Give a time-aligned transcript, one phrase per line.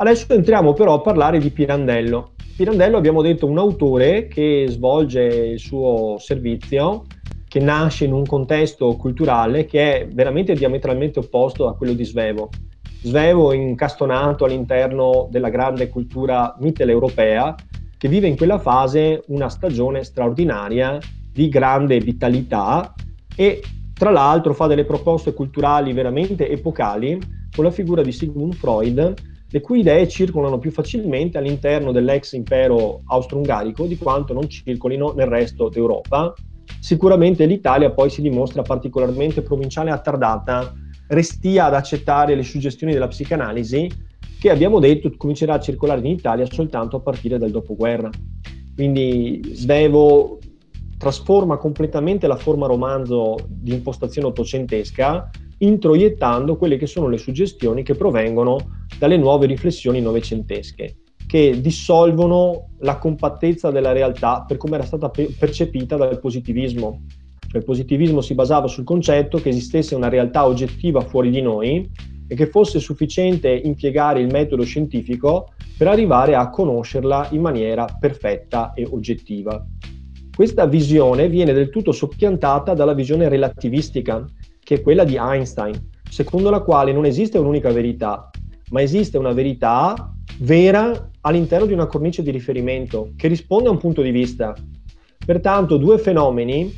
[0.00, 2.34] Adesso entriamo però a parlare di Pirandello.
[2.56, 7.06] Pirandello abbiamo detto un autore che svolge il suo servizio,
[7.48, 12.48] che nasce in un contesto culturale che è veramente diametralmente opposto a quello di Svevo.
[13.02, 17.56] Svevo incastonato all'interno della grande cultura mitteleuropea
[17.96, 20.96] che vive in quella fase una stagione straordinaria
[21.32, 22.94] di grande vitalità
[23.34, 23.60] e
[23.94, 27.18] tra l'altro fa delle proposte culturali veramente epocali
[27.52, 29.14] con la figura di Sigmund Freud,
[29.50, 35.26] le cui idee circolano più facilmente all'interno dell'ex impero austro-ungarico di quanto non circolino nel
[35.26, 36.34] resto d'Europa.
[36.80, 40.72] Sicuramente l'Italia poi si dimostra particolarmente provinciale e attardata,
[41.08, 44.06] restia ad accettare le suggestioni della psicanalisi
[44.38, 48.10] che abbiamo detto comincerà a circolare in Italia soltanto a partire dal dopoguerra.
[48.74, 50.38] Quindi Svevo
[50.98, 57.94] trasforma completamente la forma romanzo di impostazione ottocentesca, introiettando quelle che sono le suggestioni che
[57.94, 58.56] provengono
[58.98, 65.96] dalle nuove riflessioni novecentesche, che dissolvono la compattezza della realtà per come era stata percepita
[65.96, 67.02] dal positivismo.
[67.48, 71.90] Cioè, il positivismo si basava sul concetto che esistesse una realtà oggettiva fuori di noi
[72.28, 78.74] e che fosse sufficiente impiegare il metodo scientifico per arrivare a conoscerla in maniera perfetta
[78.74, 79.64] e oggettiva.
[80.34, 84.24] Questa visione viene del tutto soppiantata dalla visione relativistica,
[84.68, 88.28] che è quella di Einstein, secondo la quale non esiste un'unica verità,
[88.68, 93.78] ma esiste una verità vera all'interno di una cornice di riferimento che risponde a un
[93.78, 94.54] punto di vista.
[95.24, 96.70] Pertanto due fenomeni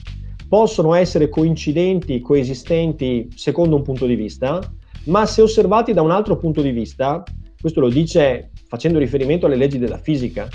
[0.48, 4.60] possono essere coincidenti, coesistenti secondo un punto di vista,
[5.06, 7.24] ma se osservati da un altro punto di vista,
[7.60, 10.48] questo lo dice facendo riferimento alle leggi della fisica,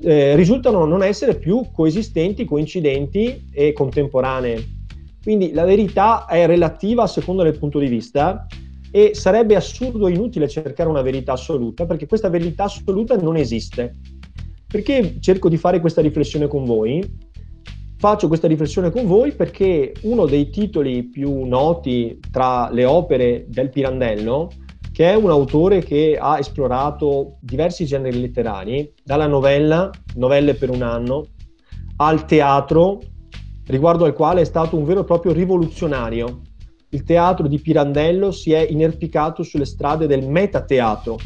[0.00, 4.82] eh, risultano non essere più coesistenti, coincidenti e contemporanee.
[5.24, 8.46] Quindi la verità è relativa a seconda del punto di vista
[8.92, 13.96] e sarebbe assurdo e inutile cercare una verità assoluta perché questa verità assoluta non esiste.
[14.68, 17.02] Perché cerco di fare questa riflessione con voi?
[17.96, 23.70] Faccio questa riflessione con voi perché uno dei titoli più noti tra le opere del
[23.70, 24.50] Pirandello
[24.92, 30.82] che è un autore che ha esplorato diversi generi letterari, dalla novella, novelle per un
[30.82, 31.30] anno,
[31.96, 33.00] al teatro,
[33.66, 36.40] riguardo al quale è stato un vero e proprio rivoluzionario.
[36.90, 41.18] Il teatro di Pirandello si è inerpicato sulle strade del metateatro,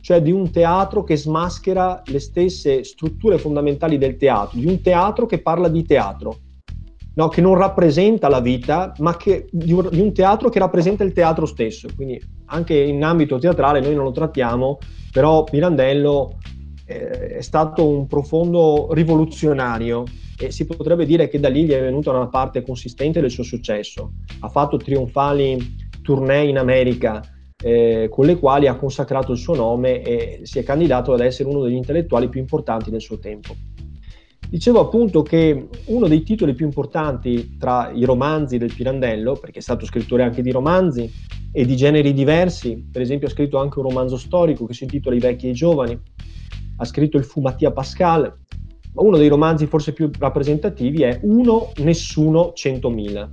[0.00, 5.26] cioè di un teatro che smaschera le stesse strutture fondamentali del teatro, di un teatro
[5.26, 6.38] che parla di teatro
[7.14, 11.46] no, che non rappresenta la vita, ma che, di, un, teatro che rappresenta il teatro
[11.46, 11.88] stesso.
[11.94, 14.78] Quindi anche in ambito teatrale noi non lo trattiamo,
[15.10, 16.38] però Pirandello
[16.86, 20.04] eh, è stato un profondo rivoluzionario
[20.46, 23.44] e si potrebbe dire che da lì gli è venuta una parte consistente del suo
[23.44, 24.14] successo.
[24.40, 27.22] Ha fatto trionfali tournée in America
[27.62, 31.48] eh, con le quali ha consacrato il suo nome e si è candidato ad essere
[31.48, 33.54] uno degli intellettuali più importanti del suo tempo.
[34.48, 39.62] Dicevo appunto che uno dei titoli più importanti tra i romanzi del Pirandello, perché è
[39.62, 41.10] stato scrittore anche di romanzi
[41.52, 45.14] e di generi diversi, per esempio ha scritto anche un romanzo storico che si intitola
[45.14, 45.98] I vecchi e i giovani,
[46.76, 48.36] ha scritto il Fumatia Pascal, ma
[48.94, 53.30] uno dei romanzi forse più rappresentativi è Uno, Nessuno, Centomila.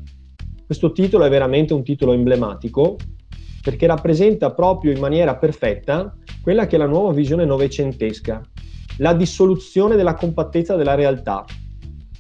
[0.66, 2.98] Questo titolo è veramente un titolo emblematico
[3.62, 8.42] perché rappresenta proprio in maniera perfetta quella che è la nuova visione novecentesca
[9.00, 11.46] la dissoluzione della compattezza della realtà,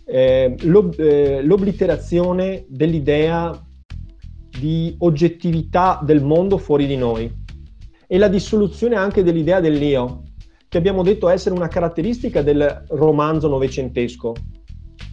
[0.06, 3.52] eh, l'ob- eh, l'obliterazione dell'idea
[4.60, 7.32] di oggettività del mondo fuori di noi
[8.08, 10.24] e la dissoluzione anche dell'idea dell'io,
[10.69, 14.34] che abbiamo detto essere una caratteristica del romanzo novecentesco.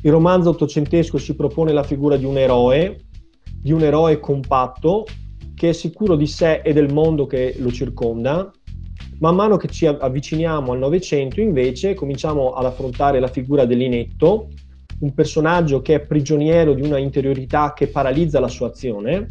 [0.03, 3.07] Il romanzo ottocentesco si propone la figura di un eroe,
[3.61, 5.05] di un eroe compatto,
[5.55, 8.53] che è sicuro di sé e del mondo che lo circonda,
[9.19, 14.49] Man mano che ci avviciniamo al Novecento, invece, cominciamo ad affrontare la figura dell'inetto,
[15.01, 19.29] un personaggio che è prigioniero di una interiorità che paralizza la sua azione.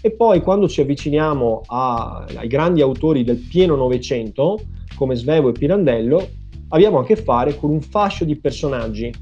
[0.00, 4.58] E poi, quando ci avviciniamo a, ai grandi autori del pieno Novecento,
[4.96, 6.28] come Svevo e Pirandello,
[6.68, 9.12] abbiamo a che fare con un fascio di personaggi,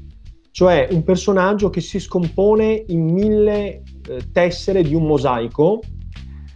[0.51, 5.81] cioè un personaggio che si scompone in mille eh, tessere di un mosaico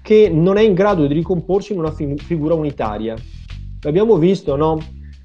[0.02, 3.16] che non è in grado di ricomporsi in una fi- figura unitaria.
[3.82, 4.80] L'abbiamo visto no?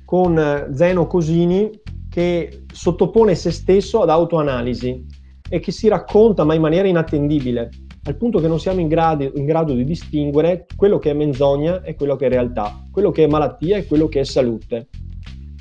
[0.04, 1.70] con eh, Zeno Cosini
[2.10, 5.06] che sottopone se stesso ad autoanalisi
[5.48, 7.70] e che si racconta ma in maniera inattendibile,
[8.04, 11.82] al punto che non siamo in grado, in grado di distinguere quello che è menzogna
[11.82, 14.88] e quello che è realtà, quello che è malattia e quello che è salute.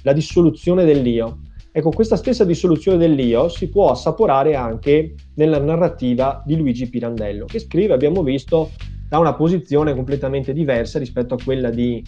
[0.03, 1.39] La dissoluzione dell'io.
[1.71, 7.59] Ecco, questa stessa dissoluzione dell'io si può assaporare anche nella narrativa di Luigi Pirandello, che
[7.59, 8.71] scrive, abbiamo visto,
[9.07, 12.03] da una posizione completamente diversa rispetto a quella di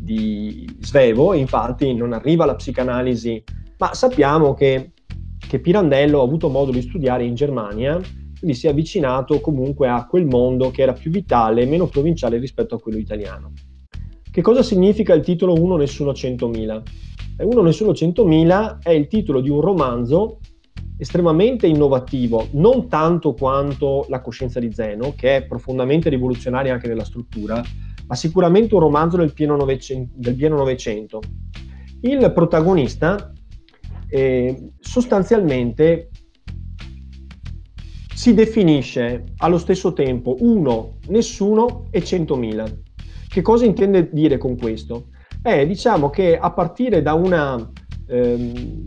[0.00, 3.42] di Svevo, infatti non arriva alla psicanalisi,
[3.78, 4.92] ma sappiamo che,
[5.36, 8.00] che Pirandello ha avuto modo di studiare in Germania,
[8.40, 12.38] quindi si è avvicinato comunque a quel mondo che era più vitale e meno provinciale
[12.38, 13.52] rispetto a quello italiano.
[14.30, 16.82] Che cosa significa il titolo 1 Nessuno 100.000?
[17.44, 20.38] 1 Nessuno 100.000 è il titolo di un romanzo
[20.96, 27.04] estremamente innovativo, non tanto quanto La coscienza di Zeno, che è profondamente rivoluzionaria anche nella
[27.04, 27.62] struttura,
[28.06, 30.12] ma sicuramente un romanzo del pieno Novecento.
[30.14, 31.20] Del pieno novecento.
[32.00, 33.32] Il protagonista
[34.08, 36.08] eh, sostanzialmente
[38.20, 42.66] si definisce allo stesso tempo uno, nessuno e centomila.
[43.26, 45.06] Che cosa intende dire con questo?
[45.42, 47.66] Eh, diciamo che a partire da una
[48.08, 48.84] ehm,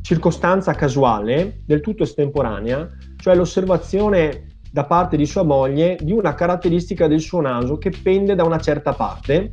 [0.00, 7.06] circostanza casuale, del tutto estemporanea, cioè l'osservazione da parte di sua moglie di una caratteristica
[7.06, 9.52] del suo naso che pende da una certa parte,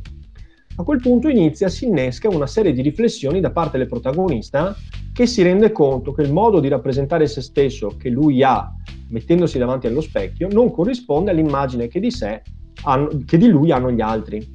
[0.74, 4.74] a quel punto inizia, si innesca una serie di riflessioni da parte del protagonista
[5.20, 8.72] che si rende conto che il modo di rappresentare se stesso che lui ha
[9.10, 12.40] mettendosi davanti allo specchio non corrisponde all'immagine che di, sé
[12.84, 14.54] hanno, che di lui hanno gli altri.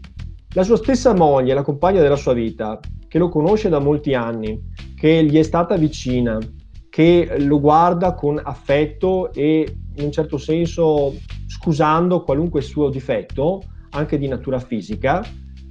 [0.56, 4.60] La sua stessa moglie, la compagna della sua vita, che lo conosce da molti anni,
[4.96, 6.40] che gli è stata vicina,
[6.90, 11.14] che lo guarda con affetto e in un certo senso
[11.46, 15.24] scusando qualunque suo difetto, anche di natura fisica,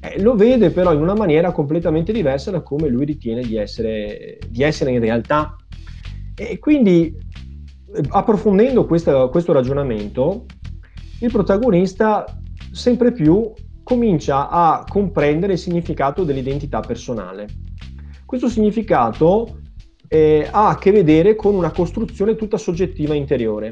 [0.04, 4.38] eh, lo vede però in una maniera completamente diversa da come lui ritiene di essere,
[4.48, 5.56] di essere in realtà.
[6.36, 7.16] E quindi,
[8.08, 10.44] approfondendo questa, questo ragionamento,
[11.20, 12.26] il protagonista
[12.70, 13.50] sempre più
[13.82, 17.46] comincia a comprendere il significato dell'identità personale.
[18.26, 19.60] Questo significato
[20.08, 23.70] eh, ha a che vedere con una costruzione tutta soggettiva interiore,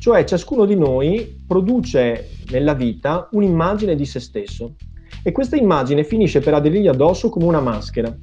[0.00, 4.74] cioè ciascuno di noi produce nella vita un'immagine di se stesso
[5.26, 8.16] e questa immagine finisce per aderirgli addosso come una maschera.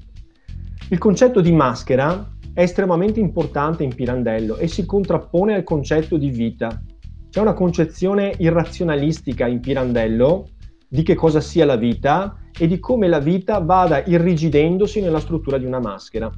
[0.90, 6.30] Il concetto di maschera è estremamente importante in Pirandello e si contrappone al concetto di
[6.30, 6.82] vita.
[7.30, 10.48] C'è una concezione irrazionalistica in Pirandello
[10.88, 15.58] di che cosa sia la vita e di come la vita vada irrigidendosi nella struttura
[15.58, 16.32] di una maschera.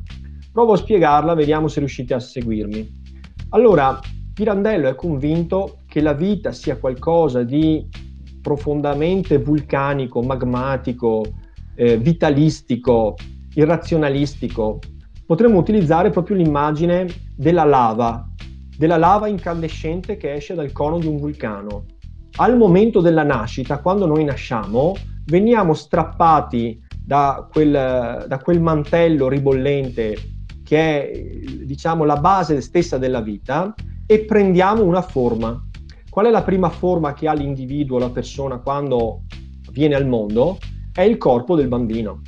[0.51, 3.03] Provo a spiegarla, vediamo se riuscite a seguirmi.
[3.49, 3.99] Allora,
[4.33, 7.87] Pirandello è convinto che la vita sia qualcosa di
[8.45, 11.23] profondamente vulcanico, magmatico,
[11.73, 13.15] eh, vitalistico,
[13.55, 14.77] irrazionalistico.
[15.25, 18.29] Potremmo utilizzare proprio l'immagine della lava,
[18.77, 21.85] della lava incandescente che esce dal cono di un vulcano
[22.37, 24.93] al momento della nascita, quando noi nasciamo,
[25.25, 30.17] veniamo strappati da quel, da quel mantello ribollente
[30.63, 31.21] che è
[31.63, 33.73] diciamo la base stessa della vita
[34.05, 35.63] e prendiamo una forma.
[36.15, 39.23] Qual è la prima forma che ha l'individuo, la persona quando
[39.71, 40.59] viene al mondo?
[40.93, 42.21] È il corpo del bambino.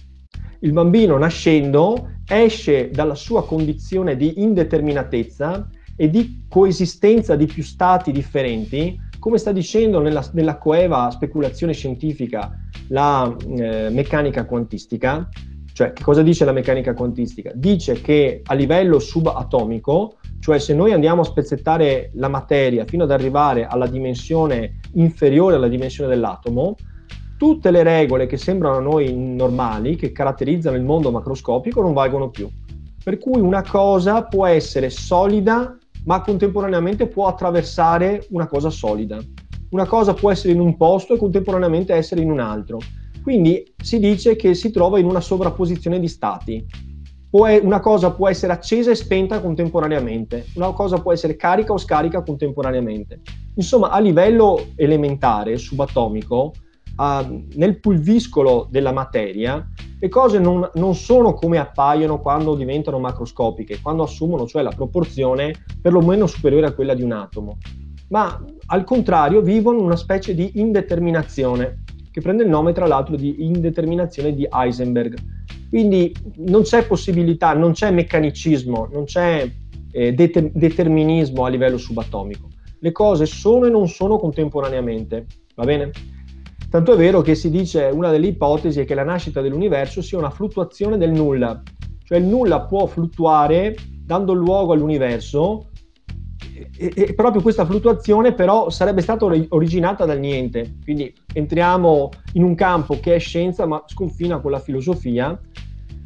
[0.60, 8.12] Il bambino nascendo esce dalla sua condizione di indeterminatezza e di coesistenza di più stati
[8.12, 12.60] differenti come sta dicendo nella, nella coeva speculazione scientifica
[12.90, 15.30] la eh, meccanica quantistica,
[15.72, 17.54] cioè che cosa dice la meccanica quantistica?
[17.56, 23.12] Dice che a livello subatomico, cioè se noi andiamo a spezzettare la materia fino ad
[23.12, 26.76] arrivare alla dimensione inferiore alla dimensione dell'atomo,
[27.38, 32.30] tutte le regole che sembrano a noi normali, che caratterizzano il mondo macroscopico, non valgono
[32.30, 32.50] più.
[33.04, 39.20] Per cui una cosa può essere solida ma contemporaneamente può attraversare una cosa solida.
[39.72, 42.80] Una cosa può essere in un posto e contemporaneamente essere in un altro.
[43.22, 46.66] Quindi si dice che si trova in una sovrapposizione di stati.
[47.32, 52.24] Una cosa può essere accesa e spenta contemporaneamente, una cosa può essere carica o scarica
[52.24, 53.22] contemporaneamente.
[53.56, 56.54] Insomma, a livello elementare, subatomico,
[56.98, 59.68] uh, nel pulviscolo della materia,
[60.00, 65.54] le cose non, non, sono come appaiono quando diventano macroscopiche, quando assumono cioè la proporzione
[65.82, 67.58] perlomeno superiore a quella di un atomo,
[68.10, 73.44] ma al contrario vivono una specie di indeterminazione che prende il nome tra l'altro di
[73.46, 75.16] indeterminazione di Heisenberg.
[75.70, 79.50] Quindi non c'è possibilità, non c'è meccanicismo, non c'è
[79.92, 82.50] eh, det- determinismo a livello subatomico.
[82.80, 85.92] Le cose sono e non sono contemporaneamente, va bene?
[86.70, 90.18] Tanto è vero che si dice, una delle ipotesi è che la nascita dell'universo sia
[90.18, 91.62] una fluttuazione del nulla,
[92.04, 95.70] cioè il nulla può fluttuare dando luogo all'universo
[96.78, 100.76] e, e proprio questa fluttuazione però sarebbe stata originata dal niente.
[100.84, 105.40] Quindi entriamo in un campo che è scienza ma sconfina con la filosofia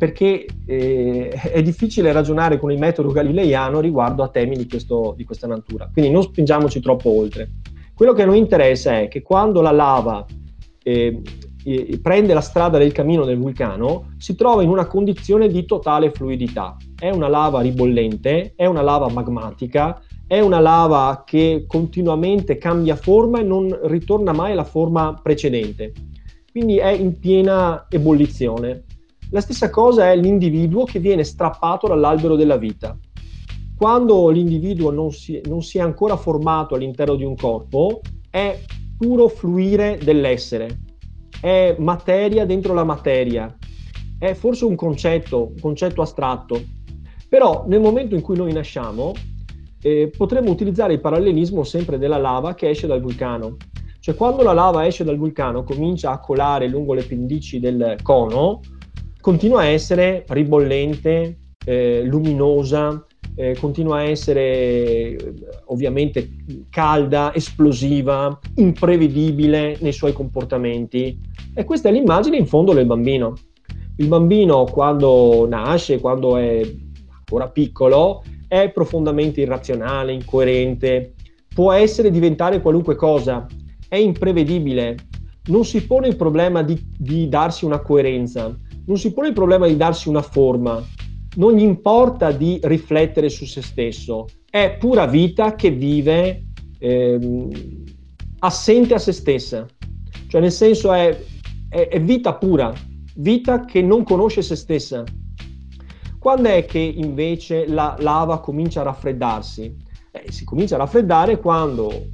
[0.01, 5.23] perché eh, è difficile ragionare con il metodo galileiano riguardo a temi di, questo, di
[5.25, 5.91] questa natura.
[5.93, 7.51] Quindi non spingiamoci troppo oltre.
[7.93, 10.25] Quello che a noi interessa è che quando la lava
[10.81, 11.21] eh,
[11.63, 16.09] eh, prende la strada del cammino del vulcano, si trova in una condizione di totale
[16.09, 16.77] fluidità.
[16.97, 23.39] È una lava ribollente, è una lava magmatica, è una lava che continuamente cambia forma
[23.39, 25.93] e non ritorna mai alla forma precedente.
[26.51, 28.85] Quindi è in piena ebollizione.
[29.33, 32.97] La stessa cosa è l'individuo che viene strappato dall'albero della vita.
[33.77, 38.59] Quando l'individuo non si, non si è ancora formato all'interno di un corpo, è
[38.97, 40.81] puro fluire dell'essere,
[41.39, 43.55] è materia dentro la materia,
[44.19, 46.61] è forse un concetto, un concetto astratto,
[47.29, 49.13] però nel momento in cui noi nasciamo
[49.81, 53.55] eh, potremmo utilizzare il parallelismo sempre della lava che esce dal vulcano.
[54.01, 58.59] Cioè quando la lava esce dal vulcano, comincia a colare lungo le pendici del cono,
[59.21, 65.15] continua a essere ribollente, eh, luminosa, eh, continua a essere
[65.65, 66.27] ovviamente
[66.69, 71.17] calda, esplosiva, imprevedibile nei suoi comportamenti.
[71.53, 73.35] E questa è l'immagine in fondo del bambino.
[73.97, 76.61] Il bambino quando nasce, quando è
[77.17, 81.13] ancora piccolo, è profondamente irrazionale, incoerente,
[81.53, 83.45] può essere diventare qualunque cosa,
[83.87, 84.95] è imprevedibile,
[85.45, 88.57] non si pone il problema di, di darsi una coerenza,
[88.91, 90.85] non si pone il problema di darsi una forma,
[91.37, 97.49] non gli importa di riflettere su se stesso, è pura vita che vive ehm,
[98.39, 99.65] assente a se stessa,
[100.27, 101.17] cioè nel senso è,
[101.69, 102.73] è, è vita pura,
[103.15, 105.05] vita che non conosce se stessa.
[106.19, 109.73] Quando è che invece la lava comincia a raffreddarsi?
[110.11, 112.07] Eh, si comincia a raffreddare quando,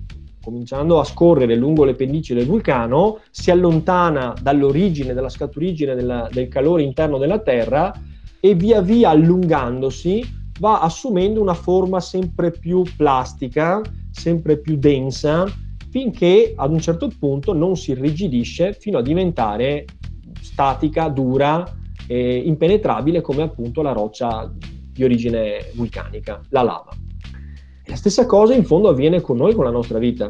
[0.48, 6.48] cominciando a scorrere lungo le pendici del vulcano, si allontana dall'origine, dalla scaturigine della, del
[6.48, 7.94] calore interno della Terra
[8.39, 10.24] e via via allungandosi
[10.62, 15.46] va assumendo una forma sempre più plastica, sempre più densa,
[15.89, 19.84] finché ad un certo punto non si irrigidisce fino a diventare
[20.39, 21.62] statica, dura
[22.08, 24.50] e impenetrabile come appunto la roccia
[24.94, 27.07] di origine vulcanica, la lava.
[27.88, 30.29] La stessa cosa in fondo avviene con noi, con la nostra vita.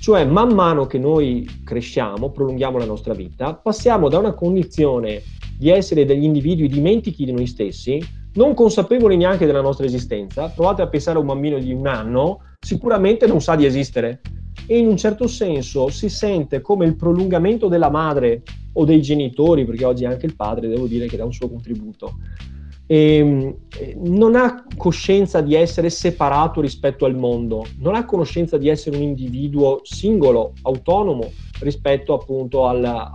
[0.00, 5.22] Cioè, man mano che noi cresciamo, prolunghiamo la nostra vita, passiamo da una condizione
[5.56, 8.02] di essere degli individui dimentichi di noi stessi,
[8.34, 10.48] non consapevoli neanche della nostra esistenza.
[10.48, 14.20] Provate a pensare a un bambino di un anno, sicuramente non sa di esistere
[14.66, 18.42] e in un certo senso si sente come il prolungamento della madre
[18.72, 22.14] o dei genitori, perché oggi anche il padre devo dire che dà un suo contributo.
[22.90, 23.56] E, ehm,
[23.98, 29.02] non ha coscienza di essere separato rispetto al mondo, non ha conoscenza di essere un
[29.04, 31.30] individuo singolo, autonomo
[31.60, 33.08] rispetto appunto alla,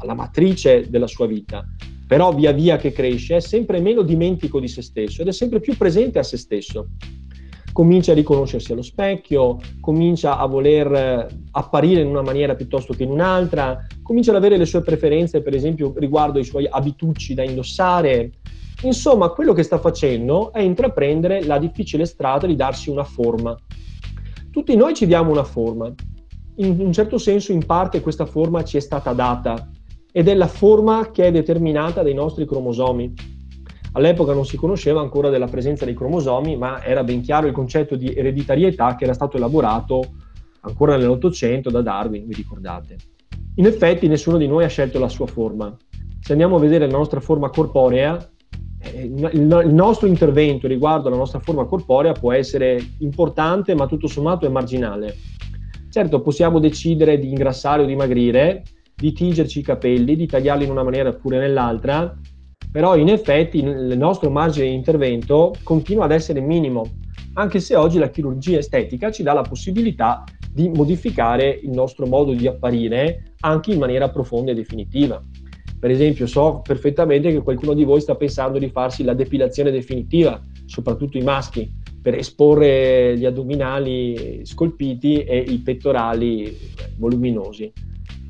[0.00, 1.64] alla matrice della sua vita,
[2.04, 5.60] però via via che cresce è sempre meno dimentico di se stesso ed è sempre
[5.60, 6.88] più presente a se stesso.
[7.72, 13.04] Comincia a riconoscersi allo specchio, comincia a voler eh, apparire in una maniera piuttosto che
[13.04, 17.44] in un'altra, comincia ad avere le sue preferenze, per esempio riguardo ai suoi abitucci da
[17.44, 18.32] indossare.
[18.82, 23.56] Insomma, quello che sta facendo è intraprendere la difficile strada di darsi una forma.
[24.50, 25.92] Tutti noi ci diamo una forma.
[26.56, 29.70] In un certo senso, in parte, questa forma ci è stata data
[30.10, 33.14] ed è la forma che è determinata dai nostri cromosomi.
[33.92, 37.94] All'epoca non si conosceva ancora della presenza dei cromosomi, ma era ben chiaro il concetto
[37.94, 40.02] di ereditarietà che era stato elaborato
[40.60, 42.96] ancora nell'Ottocento da Darwin, vi ricordate.
[43.56, 45.74] In effetti nessuno di noi ha scelto la sua forma.
[46.20, 48.31] Se andiamo a vedere la nostra forma corporea,
[48.94, 54.48] il nostro intervento riguardo alla nostra forma corporea può essere importante, ma tutto sommato è
[54.48, 55.14] marginale.
[55.90, 58.62] Certo, possiamo decidere di ingrassare o dimagrire,
[58.94, 62.16] di tingerci i capelli, di tagliarli in una maniera oppure nell'altra,
[62.70, 66.84] però in effetti il nostro margine di intervento continua ad essere minimo,
[67.34, 72.32] anche se oggi la chirurgia estetica ci dà la possibilità di modificare il nostro modo
[72.32, 75.22] di apparire anche in maniera profonda e definitiva.
[75.82, 80.40] Per esempio, so perfettamente che qualcuno di voi sta pensando di farsi la depilazione definitiva,
[80.64, 81.68] soprattutto i maschi,
[82.00, 86.56] per esporre gli addominali scolpiti e i pettorali
[86.98, 87.72] voluminosi.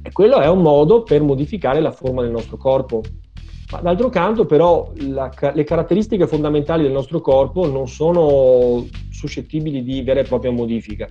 [0.03, 3.03] E quello è un modo per modificare la forma del nostro corpo.
[3.71, 10.01] Ma d'altro canto, però, la, le caratteristiche fondamentali del nostro corpo non sono suscettibili di
[10.01, 11.07] vera e propria modifica.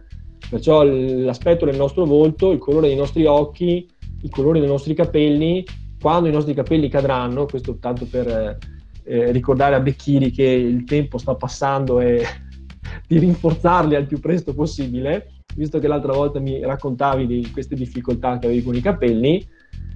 [0.50, 3.88] Perciò l'aspetto del nostro volto, il colore dei nostri occhi,
[4.24, 5.64] il colore dei nostri capelli,
[6.02, 8.58] quando i nostri capelli cadranno, questo tanto per
[9.04, 12.26] eh, ricordare a Becchini che il tempo sta passando e
[13.08, 18.40] di rinforzarli al più presto possibile, visto che l'altra volta mi raccontavi di queste difficoltà
[18.40, 19.48] che avevi con i capelli,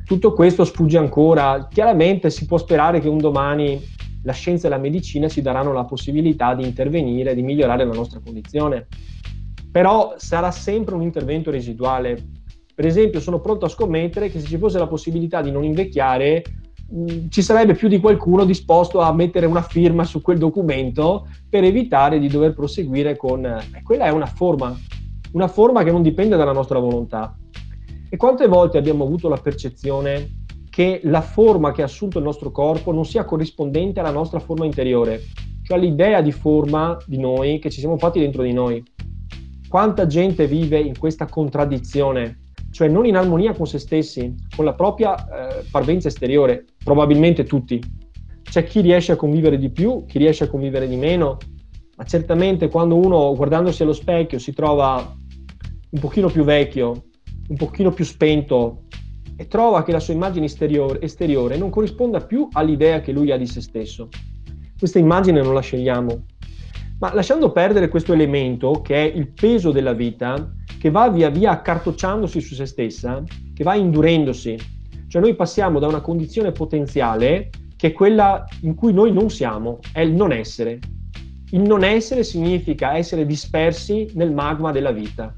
[0.05, 1.67] tutto questo sfugge ancora.
[1.71, 3.81] Chiaramente si può sperare che un domani
[4.21, 8.19] la scienza e la medicina ci daranno la possibilità di intervenire, di migliorare la nostra
[8.23, 8.85] condizione.
[9.71, 12.34] Però sarà sempre un intervento residuale.
[12.75, 16.43] Per esempio, sono pronto a scommettere che se ci fosse la possibilità di non invecchiare,
[16.89, 21.63] mh, ci sarebbe più di qualcuno disposto a mettere una firma su quel documento per
[21.63, 23.45] evitare di dover proseguire con...
[23.45, 24.77] Eh, quella è una forma,
[25.31, 27.33] una forma che non dipende dalla nostra volontà.
[28.09, 32.51] E quante volte abbiamo avuto la percezione che la forma che ha assunto il nostro
[32.51, 35.21] corpo non sia corrispondente alla nostra forma interiore,
[35.63, 38.83] cioè all'idea di forma di noi che ci siamo fatti dentro di noi.
[39.69, 42.44] Quanta gente vive in questa contraddizione,
[42.75, 47.81] cioè non in armonia con se stessi, con la propria eh, parvenza esteriore, probabilmente tutti.
[48.41, 51.37] C'è chi riesce a convivere di più, chi riesce a convivere di meno,
[51.95, 55.15] ma certamente quando uno guardandosi allo specchio si trova
[55.89, 57.05] un pochino più vecchio,
[57.47, 58.83] un pochino più spento,
[59.37, 63.37] e trova che la sua immagine esteriore, esteriore non corrisponda più all'idea che lui ha
[63.37, 64.09] di se stesso.
[64.77, 66.25] Questa immagine non la scegliamo,
[66.99, 70.53] ma lasciando perdere questo elemento che è il peso della vita,
[70.85, 73.23] che va via via accartocciandosi su se stessa,
[73.55, 74.55] che va indurendosi,
[75.07, 79.79] cioè noi passiamo da una condizione potenziale che è quella in cui noi non siamo,
[79.91, 80.77] è il non essere.
[81.49, 85.33] Il non essere significa essere dispersi nel magma della vita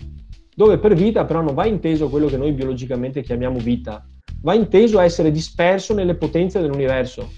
[0.54, 4.06] dove per vita però non va inteso quello che noi biologicamente chiamiamo vita,
[4.42, 7.32] va inteso essere disperso nelle potenze dell'universo,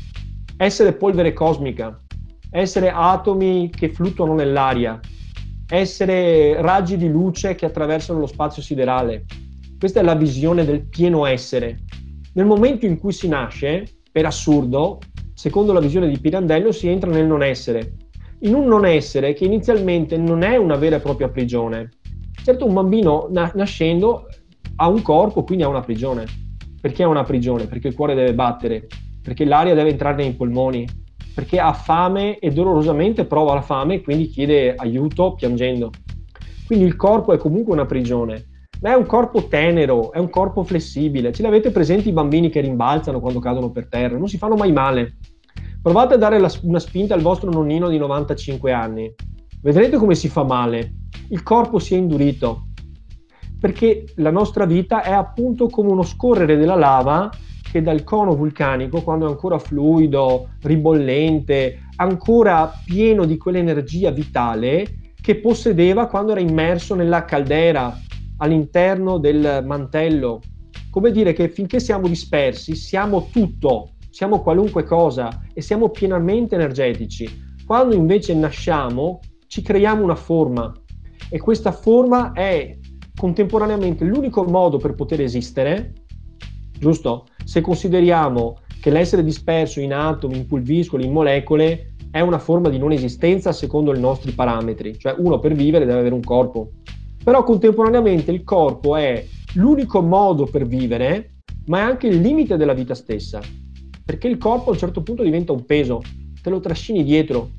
[0.57, 2.01] essere polvere cosmica,
[2.49, 4.99] essere atomi che fluttuano nell'aria,
[5.69, 9.25] essere raggi di luce che attraversano lo spazio siderale.
[9.77, 11.79] Questa è la visione del pieno essere.
[12.33, 14.99] Nel momento in cui si nasce, per assurdo,
[15.33, 17.93] secondo la visione di Pirandello, si entra nel non essere.
[18.41, 21.91] In un non essere che inizialmente non è una vera e propria prigione,
[22.43, 24.27] Certo, un bambino na- nascendo
[24.77, 26.25] ha un corpo, quindi ha una prigione.
[26.79, 27.65] Perché ha una prigione?
[27.65, 28.87] Perché il cuore deve battere,
[29.21, 30.87] perché l'aria deve entrare nei polmoni,
[31.33, 35.91] perché ha fame e dolorosamente prova la fame e quindi chiede aiuto piangendo.
[36.65, 40.63] Quindi il corpo è comunque una prigione, ma è un corpo tenero, è un corpo
[40.63, 41.31] flessibile.
[41.31, 44.17] Ce l'avete presenti i bambini che rimbalzano quando cadono per terra?
[44.17, 45.17] Non si fanno mai male.
[45.81, 49.13] Provate a dare la, una spinta al vostro nonnino di 95 anni.
[49.61, 50.93] Vedrete come si fa male
[51.29, 52.69] il corpo si è indurito,
[53.59, 57.29] perché la nostra vita è appunto come uno scorrere della lava
[57.69, 65.35] che dal cono vulcanico, quando è ancora fluido, ribollente, ancora pieno di quell'energia vitale che
[65.35, 67.95] possedeva quando era immerso nella caldera
[68.37, 70.41] all'interno del mantello.
[70.89, 77.47] Come dire che finché siamo dispersi siamo tutto, siamo qualunque cosa e siamo pienamente energetici.
[77.65, 80.71] Quando invece nasciamo ci creiamo una forma,
[81.29, 82.77] e questa forma è
[83.15, 85.93] contemporaneamente l'unico modo per poter esistere,
[86.79, 87.27] giusto?
[87.43, 92.77] Se consideriamo che l'essere disperso in atomi, in pulviscoli, in molecole è una forma di
[92.77, 96.71] non esistenza secondo i nostri parametri, cioè uno per vivere deve avere un corpo.
[97.23, 101.33] Però contemporaneamente il corpo è l'unico modo per vivere,
[101.65, 103.39] ma è anche il limite della vita stessa,
[104.03, 106.01] perché il corpo a un certo punto diventa un peso,
[106.41, 107.49] te lo trascini dietro,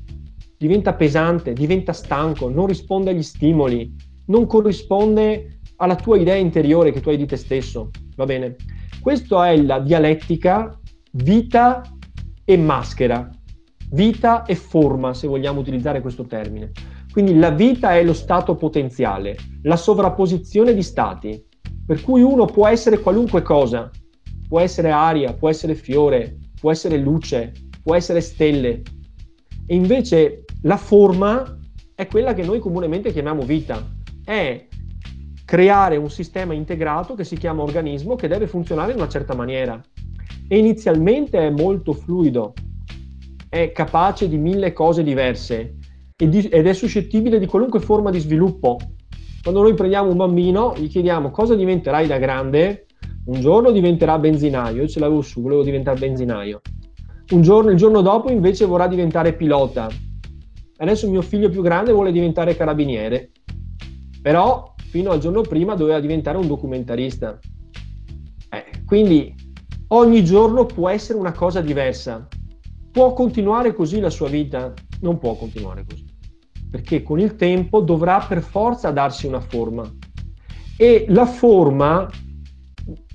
[0.57, 6.99] diventa pesante, diventa stanco, non risponde agli stimoli, non corrisponde alla tua idea interiore che
[6.99, 7.89] tu hai di te stesso.
[8.15, 8.55] Va bene?
[9.01, 10.79] Questa è la dialettica
[11.13, 11.81] vita
[12.45, 13.27] e maschera,
[13.89, 16.71] vita e forma, se vogliamo utilizzare questo termine.
[17.11, 21.43] Quindi la vita è lo stato potenziale, la sovrapposizione di stati,
[21.83, 23.89] per cui uno può essere qualunque cosa,
[24.47, 28.83] può essere aria, può essere fiore, può essere luce, può essere stelle.
[29.65, 31.57] E invece la forma
[31.95, 33.83] è quella che noi comunemente chiamiamo vita,
[34.23, 34.67] è
[35.51, 39.81] creare un sistema integrato che si chiama organismo che deve funzionare in una certa maniera.
[40.47, 42.53] E inizialmente è molto fluido,
[43.49, 45.75] è capace di mille cose diverse
[46.15, 48.77] ed è suscettibile di qualunque forma di sviluppo.
[49.43, 52.85] Quando noi prendiamo un bambino, gli chiediamo cosa diventerai da grande,
[53.25, 56.61] un giorno diventerà benzinaio, io ce l'avevo su, volevo diventare benzinaio.
[57.31, 59.89] Un giorno, il giorno dopo invece vorrà diventare pilota,
[60.77, 63.31] Adesso mio figlio più grande vuole diventare carabiniere,
[64.21, 67.39] però fino al giorno prima doveva diventare un documentarista.
[68.49, 69.33] Eh, quindi
[69.87, 72.27] ogni giorno può essere una cosa diversa.
[72.91, 74.73] Può continuare così la sua vita?
[74.99, 76.05] Non può continuare così,
[76.69, 79.89] perché con il tempo dovrà per forza darsi una forma.
[80.75, 82.09] E la forma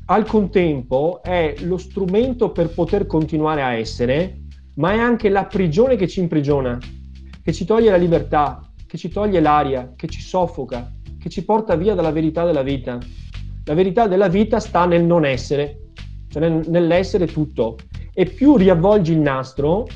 [0.07, 4.41] al contempo è lo strumento per poter continuare a essere,
[4.77, 6.79] ma è anche la prigione che ci imprigiona
[7.47, 10.93] che ci toglie la libertà, che ci toglie l'aria, che ci soffoca,
[11.27, 13.01] che ci porta via dalla verità della vita.
[13.65, 15.91] La verità della vita sta nel non essere,
[16.29, 17.79] cioè nell'essere tutto.
[18.15, 19.89] E più riavvolgi il nastro,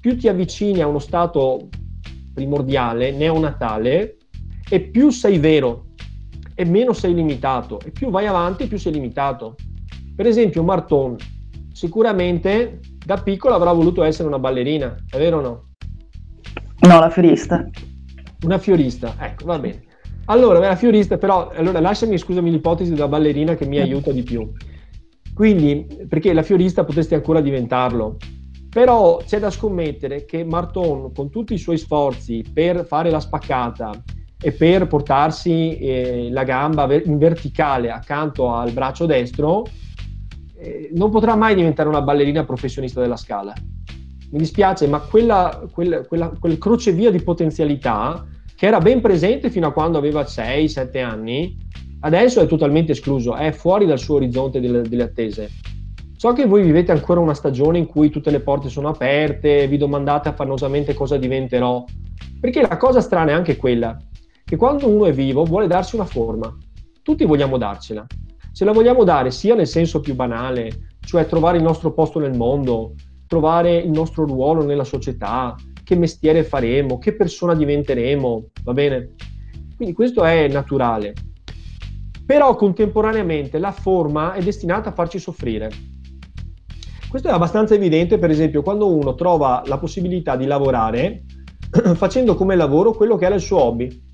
[0.00, 1.68] più ti avvicini a uno stato
[2.34, 4.16] primordiale, neonatale,
[4.68, 5.86] e più sei vero.
[6.54, 7.80] e meno sei limitato.
[7.80, 9.54] E più vai avanti, più sei limitato.
[10.14, 11.16] Per esempio, Marton
[11.72, 15.62] sicuramente da piccolo avrà voluto essere una ballerina, è vero o no?
[16.80, 17.68] No, la fiorista.
[18.44, 19.90] Una fiorista, ecco, va bene.
[20.26, 24.50] Allora, la fiorista, però, allora lasciami, scusami, l'ipotesi della ballerina che mi aiuta di più.
[25.34, 28.16] Quindi, perché la fiorista potresti ancora diventarlo,
[28.68, 33.90] però c'è da scommettere che Marton, con tutti i suoi sforzi per fare la spaccata
[34.40, 39.64] e per portarsi eh, la gamba in verticale accanto al braccio destro,
[40.56, 43.52] eh, non potrà mai diventare una ballerina professionista della scala.
[44.30, 48.26] Mi dispiace, ma quella, quella, quella, quel crocevia di potenzialità
[48.62, 51.58] che era ben presente fino a quando aveva 6-7 anni,
[52.02, 55.50] adesso è totalmente escluso, è fuori dal suo orizzonte delle, delle attese.
[56.16, 59.78] So che voi vivete ancora una stagione in cui tutte le porte sono aperte, vi
[59.78, 61.84] domandate affannosamente cosa diventerò,
[62.40, 63.96] perché la cosa strana è anche quella,
[64.44, 66.56] che quando uno è vivo vuole darsi una forma,
[67.02, 68.06] tutti vogliamo darcela,
[68.52, 72.36] se la vogliamo dare sia nel senso più banale, cioè trovare il nostro posto nel
[72.36, 72.94] mondo,
[73.26, 75.56] trovare il nostro ruolo nella società,
[75.92, 79.14] che mestiere faremo, che persona diventeremo, va bene?
[79.76, 81.12] Quindi questo è naturale.
[82.24, 85.70] Però contemporaneamente la forma è destinata a farci soffrire.
[87.10, 91.24] Questo è abbastanza evidente, per esempio, quando uno trova la possibilità di lavorare
[91.94, 94.10] facendo come lavoro quello che era il suo hobby.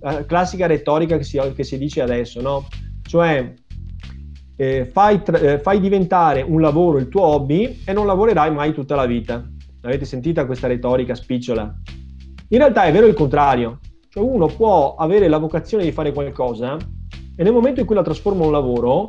[0.00, 2.66] La classica retorica che si, che si dice adesso, no?
[3.00, 3.54] Cioè,
[4.56, 8.74] eh, fai, tra- eh, fai, diventare un lavoro il tuo hobby e non lavorerai mai
[8.74, 9.42] tutta la vita.
[9.86, 11.72] Avete sentita questa retorica spicciola?
[12.48, 16.76] In realtà è vero il contrario, cioè uno può avere la vocazione di fare qualcosa
[17.36, 19.08] e nel momento in cui la trasforma in un lavoro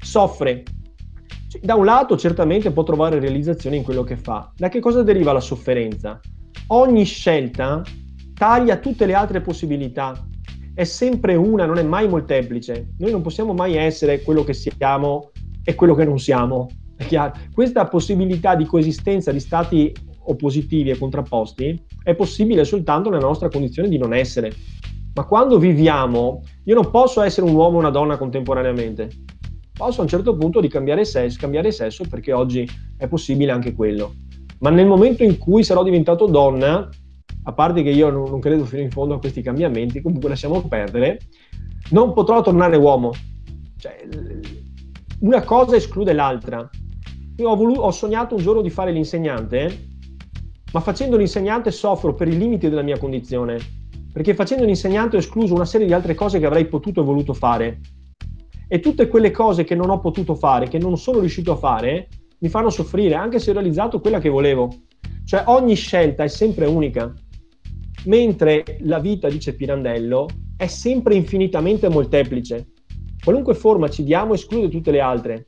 [0.00, 0.62] soffre.
[1.60, 4.52] Da un lato certamente può trovare realizzazione in quello che fa.
[4.56, 6.20] Da che cosa deriva la sofferenza?
[6.68, 7.82] Ogni scelta
[8.34, 10.26] taglia tutte le altre possibilità
[10.74, 12.94] è sempre una, non è mai molteplice.
[12.98, 15.32] Noi non possiamo mai essere quello che siamo
[15.64, 16.68] e quello che non siamo.
[17.52, 19.92] Questa possibilità di coesistenza di stati
[20.26, 24.52] oppositivi e contrapposti è possibile soltanto nella nostra condizione di non essere.
[25.14, 29.10] Ma quando viviamo, io non posso essere un uomo e una donna contemporaneamente.
[29.72, 33.74] Posso a un certo punto di cambiare sesso, cambiare sesso perché oggi è possibile anche
[33.74, 34.14] quello.
[34.60, 36.88] Ma nel momento in cui sarò diventato donna,
[37.46, 40.66] a parte che io non, non credo fino in fondo a questi cambiamenti, comunque lasciamo
[40.66, 41.18] perdere,
[41.90, 43.12] non potrò tornare uomo.
[43.76, 44.08] Cioè,
[45.20, 46.68] una cosa esclude l'altra.
[47.36, 49.88] Io ho, voluto, ho sognato un giorno di fare l'insegnante,
[50.72, 53.58] ma facendo l'insegnante soffro per i limiti della mia condizione,
[54.12, 57.32] perché facendo l'insegnante ho escluso una serie di altre cose che avrei potuto e voluto
[57.34, 57.80] fare.
[58.68, 62.08] E tutte quelle cose che non ho potuto fare, che non sono riuscito a fare,
[62.38, 64.68] mi fanno soffrire, anche se ho realizzato quella che volevo.
[65.24, 67.12] Cioè ogni scelta è sempre unica
[68.04, 72.68] mentre la vita, dice Pirandello, è sempre infinitamente molteplice.
[73.22, 75.46] Qualunque forma ci diamo esclude tutte le altre.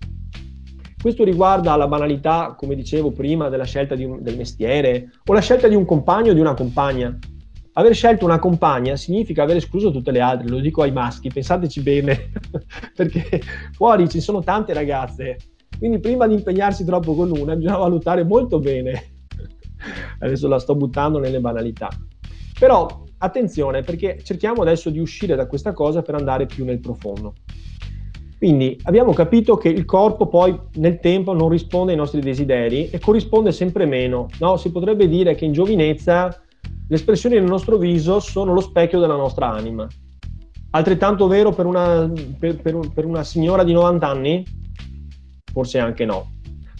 [1.06, 5.68] Questo riguarda la banalità, come dicevo prima, della scelta un, del mestiere o la scelta
[5.68, 7.16] di un compagno o di una compagna.
[7.74, 11.80] Aver scelto una compagna significa aver escluso tutte le altre, lo dico ai maschi, pensateci
[11.80, 12.32] bene,
[12.92, 13.40] perché
[13.70, 15.36] fuori ci sono tante ragazze,
[15.78, 19.12] quindi prima di impegnarsi troppo con una bisogna valutare molto bene.
[20.18, 21.88] Adesso la sto buttando nelle banalità.
[22.58, 27.34] Però attenzione perché cerchiamo adesso di uscire da questa cosa per andare più nel profondo.
[28.38, 32.98] Quindi abbiamo capito che il corpo poi nel tempo non risponde ai nostri desideri e
[32.98, 34.28] corrisponde sempre meno.
[34.40, 34.56] No?
[34.56, 36.42] Si potrebbe dire che in giovinezza
[36.88, 39.86] le espressioni del nostro viso sono lo specchio della nostra anima.
[40.70, 44.44] Altrettanto vero per una, per, per, per una signora di 90 anni?
[45.50, 46.32] Forse anche no.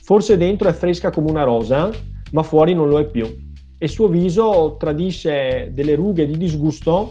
[0.03, 1.91] Forse dentro è fresca come una rosa,
[2.33, 3.45] ma fuori non lo è più
[3.79, 7.11] e il suo viso tradisce delle rughe di disgusto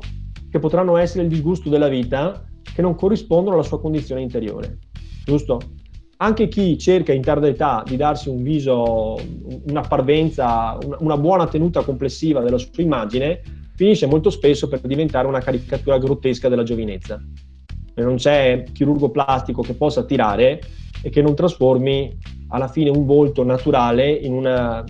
[0.50, 2.44] che potranno essere il disgusto della vita
[2.76, 4.80] che non corrispondono alla sua condizione interiore.
[5.24, 5.62] Giusto?
[6.18, 9.18] Anche chi cerca in tarda età di darsi un viso,
[9.68, 13.42] un'apparvenza, una buona tenuta complessiva della sua immagine,
[13.76, 17.22] finisce molto spesso per diventare una caricatura grottesca della giovinezza.
[17.94, 20.62] E non c'è chirurgo plastico che possa tirare
[21.02, 22.18] e che non trasformi
[22.50, 24.84] alla fine un volto naturale in una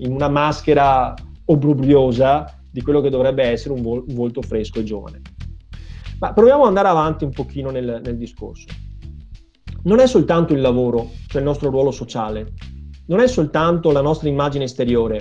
[0.00, 4.84] in una maschera obbrobriosa di quello che dovrebbe essere un, vol- un volto fresco e
[4.84, 5.20] giovane.
[6.20, 8.66] Ma proviamo ad andare avanti un pochino nel, nel discorso.
[9.84, 12.52] Non è soltanto il lavoro, cioè il nostro ruolo sociale,
[13.06, 15.20] non è soltanto la nostra immagine esteriore.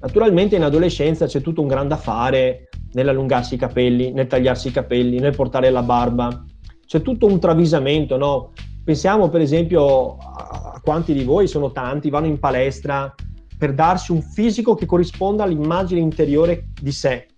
[0.00, 5.20] Naturalmente in adolescenza c'è tutto un grande affare nell'allungarsi i capelli, nel tagliarsi i capelli,
[5.20, 6.44] nel portare la barba.
[6.84, 8.50] C'è tutto un travisamento, no?
[8.84, 13.14] Pensiamo per esempio a quanti di voi sono tanti, vanno in palestra
[13.56, 17.28] per darsi un fisico che corrisponda all'immagine interiore di sé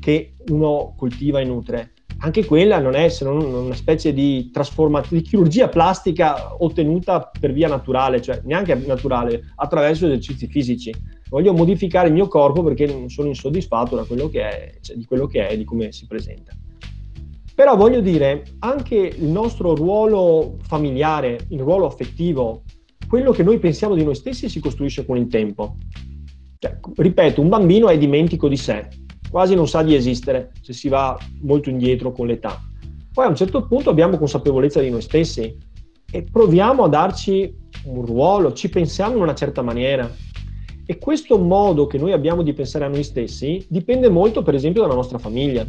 [0.00, 1.92] che uno coltiva e nutre.
[2.22, 7.52] Anche quella non è se non una specie di trasformazione, di chirurgia plastica ottenuta per
[7.52, 10.94] via naturale, cioè neanche naturale, attraverso esercizi fisici.
[11.30, 15.04] Voglio modificare il mio corpo perché non sono insoddisfatto da quello che è, cioè di
[15.04, 16.52] quello che è e di come si presenta.
[17.54, 22.64] Però voglio dire, anche il nostro ruolo familiare, il ruolo affettivo,
[23.08, 25.76] quello che noi pensiamo di noi stessi si costruisce con il tempo.
[26.58, 28.88] Cioè, ripeto, un bambino è dimentico di sé,
[29.30, 32.60] quasi non sa di esistere se si va molto indietro con l'età.
[33.12, 35.56] Poi a un certo punto abbiamo consapevolezza di noi stessi
[36.10, 40.10] e proviamo a darci un ruolo, ci pensiamo in una certa maniera.
[40.84, 44.82] E questo modo che noi abbiamo di pensare a noi stessi dipende molto, per esempio,
[44.82, 45.66] dalla nostra famiglia.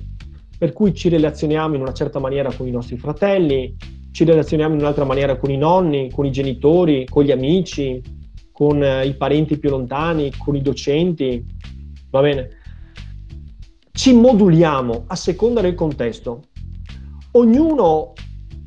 [0.57, 3.75] Per cui ci relazioniamo in una certa maniera con i nostri fratelli,
[4.11, 8.01] ci relazioniamo in un'altra maniera con i nonni, con i genitori, con gli amici,
[8.51, 11.43] con eh, i parenti più lontani, con i docenti.
[12.09, 12.60] Va bene?
[13.91, 16.43] Ci moduliamo a seconda del contesto.
[17.31, 18.13] Ognuno,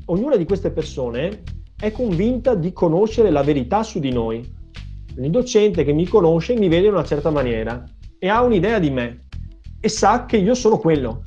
[0.07, 1.43] ognuna di queste persone
[1.79, 4.47] è convinta di conoscere la verità su di noi.
[5.17, 7.85] Il docente che mi conosce mi vede in una certa maniera
[8.19, 9.27] e ha un'idea di me
[9.81, 11.23] e sa che io sono quello.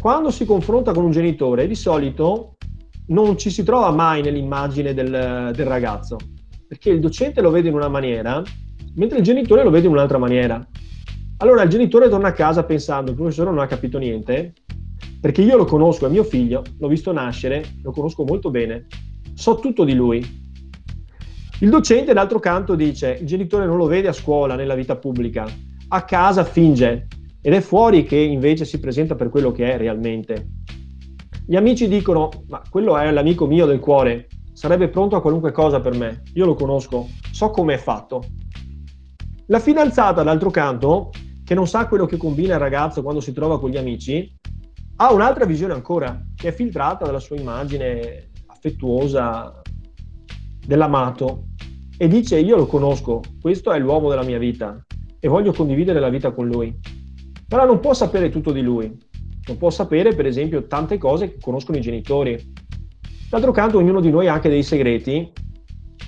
[0.00, 2.56] Quando si confronta con un genitore, di solito
[3.08, 6.16] non ci si trova mai nell'immagine del, del ragazzo,
[6.66, 8.42] perché il docente lo vede in una maniera,
[8.94, 10.66] mentre il genitore lo vede in un'altra maniera.
[11.40, 14.54] Allora il genitore torna a casa pensando, il professore non ha capito niente,
[15.20, 18.86] perché io lo conosco, è mio figlio, l'ho visto nascere, lo conosco molto bene,
[19.34, 20.18] so tutto di lui.
[21.60, 25.46] Il docente, d'altro canto, dice, il genitore non lo vede a scuola, nella vita pubblica,
[25.86, 27.06] a casa finge,
[27.40, 30.48] ed è fuori che invece si presenta per quello che è realmente.
[31.46, 35.80] Gli amici dicono, ma quello è l'amico mio del cuore, sarebbe pronto a qualunque cosa
[35.80, 38.24] per me, io lo conosco, so come è fatto.
[39.46, 41.10] La fidanzata, d'altro canto,
[41.48, 44.30] che non sa quello che combina il ragazzo quando si trova con gli amici,
[44.96, 49.62] ha un'altra visione ancora, che è filtrata dalla sua immagine affettuosa
[50.66, 51.44] dell'amato
[51.96, 54.84] e dice io lo conosco, questo è l'uomo della mia vita
[55.18, 56.78] e voglio condividere la vita con lui.
[57.46, 58.94] Però non può sapere tutto di lui,
[59.46, 62.52] non può sapere per esempio tante cose che conoscono i genitori.
[63.30, 65.32] D'altro canto ognuno di noi ha anche dei segreti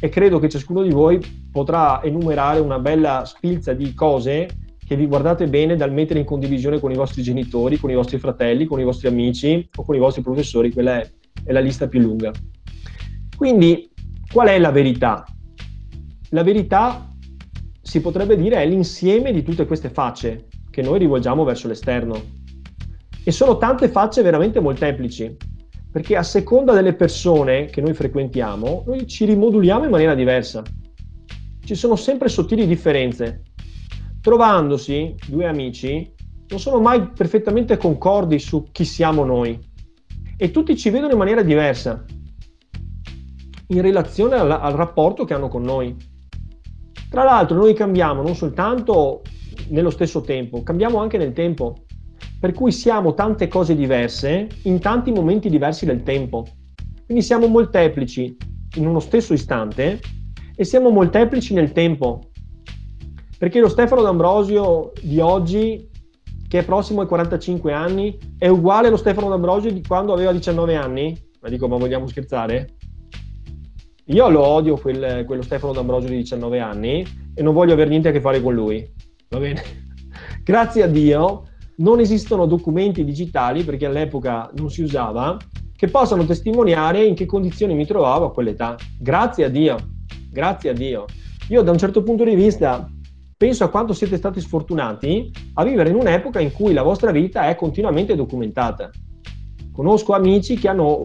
[0.00, 1.18] e credo che ciascuno di voi
[1.50, 6.80] potrà enumerare una bella spilza di cose che vi guardate bene dal mettere in condivisione
[6.80, 10.00] con i vostri genitori, con i vostri fratelli, con i vostri amici o con i
[10.00, 11.08] vostri professori, quella è,
[11.44, 12.32] è la lista più lunga.
[13.36, 13.88] Quindi,
[14.32, 15.24] qual è la verità?
[16.30, 17.08] La verità,
[17.80, 22.20] si potrebbe dire, è l'insieme di tutte queste facce che noi rivolgiamo verso l'esterno.
[23.22, 25.36] E sono tante facce veramente molteplici,
[25.92, 30.64] perché a seconda delle persone che noi frequentiamo, noi ci rimoduliamo in maniera diversa.
[31.64, 33.42] Ci sono sempre sottili differenze
[34.20, 36.12] trovandosi due amici,
[36.48, 39.58] non sono mai perfettamente concordi su chi siamo noi
[40.36, 42.04] e tutti ci vedono in maniera diversa
[43.68, 45.94] in relazione al, al rapporto che hanno con noi.
[47.08, 49.22] Tra l'altro noi cambiamo non soltanto
[49.68, 51.84] nello stesso tempo, cambiamo anche nel tempo,
[52.38, 56.46] per cui siamo tante cose diverse in tanti momenti diversi del tempo.
[57.04, 58.36] Quindi siamo molteplici
[58.76, 60.00] in uno stesso istante
[60.54, 62.29] e siamo molteplici nel tempo.
[63.40, 65.88] Perché lo Stefano D'Ambrosio di oggi,
[66.46, 70.74] che è prossimo ai 45 anni, è uguale allo Stefano D'Ambrosio di quando aveva 19
[70.74, 71.18] anni?
[71.40, 72.76] Ma dico, ma vogliamo scherzare?
[74.04, 78.08] Io lo odio quel, quello Stefano D'Ambrosio di 19 anni e non voglio avere niente
[78.08, 78.86] a che fare con lui.
[79.30, 79.62] Va bene?
[80.44, 81.44] Grazie a Dio
[81.76, 85.38] non esistono documenti digitali, perché all'epoca non si usava,
[85.74, 88.76] che possano testimoniare in che condizioni mi trovavo a quell'età.
[88.98, 89.78] Grazie a Dio,
[90.30, 91.06] grazie a Dio.
[91.48, 92.86] Io da un certo punto di vista
[93.40, 97.48] penso a quanto siete stati sfortunati a vivere in un'epoca in cui la vostra vita
[97.48, 98.90] è continuamente documentata.
[99.72, 101.04] Conosco amici che hanno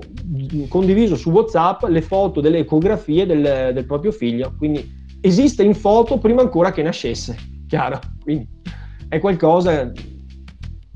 [0.68, 4.86] condiviso su WhatsApp le foto delle ecografie del, del proprio figlio, quindi
[5.22, 7.38] esiste in foto prima ancora che nascesse,
[7.70, 8.02] chiaro?
[8.22, 8.50] Quindi
[9.08, 9.94] è qualcosa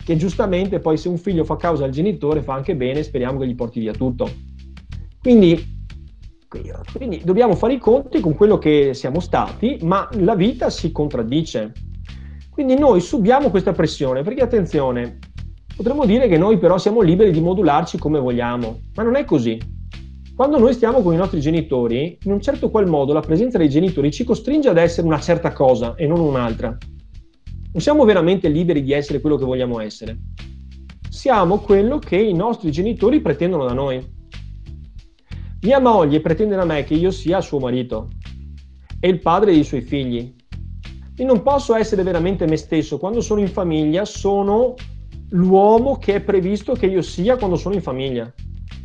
[0.04, 3.47] che giustamente poi se un figlio fa causa al genitore fa anche bene, speriamo che
[3.47, 4.30] gli porti via tutto.
[5.21, 5.79] Quindi
[6.98, 11.72] quindi dobbiamo fare i conti con quello che siamo stati, ma la vita si contraddice.
[12.50, 15.20] Quindi noi subiamo questa pressione, perché attenzione,
[15.76, 19.60] potremmo dire che noi però siamo liberi di modularci come vogliamo, ma non è così.
[20.36, 23.70] Quando noi stiamo con i nostri genitori, in un certo qual modo la presenza dei
[23.70, 26.70] genitori ci costringe ad essere una certa cosa e non un'altra.
[26.70, 30.18] Non siamo veramente liberi di essere quello che vogliamo essere.
[31.10, 34.18] Siamo quello che i nostri genitori pretendono da noi.
[35.62, 38.08] Mia moglie pretende da me che io sia suo marito
[38.98, 40.34] e il padre dei suoi figli.
[41.17, 42.98] E non posso essere veramente me stesso.
[42.98, 44.76] Quando sono in famiglia sono
[45.32, 48.34] l'uomo che è previsto che io sia quando sono in famiglia.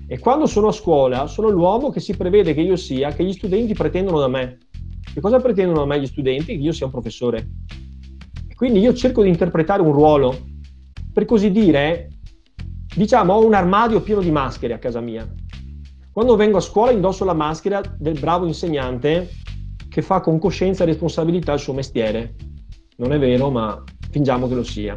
[0.08, 3.32] E quando sono a scuola sono l'uomo che si prevede che io sia, che gli
[3.32, 4.58] studenti pretendono da me.
[5.12, 6.56] Che cosa pretendono da me gli studenti?
[6.56, 7.50] Che io sia un professore.
[8.48, 10.36] E quindi io cerco di interpretare un ruolo.
[11.12, 12.08] Per così dire,
[12.96, 15.24] diciamo, ho un armadio pieno di maschere a casa mia.
[16.14, 19.30] Quando vengo a scuola indosso la maschera del bravo insegnante
[19.88, 22.36] che fa con coscienza e responsabilità il suo mestiere.
[22.98, 24.96] Non è vero, ma fingiamo che lo sia.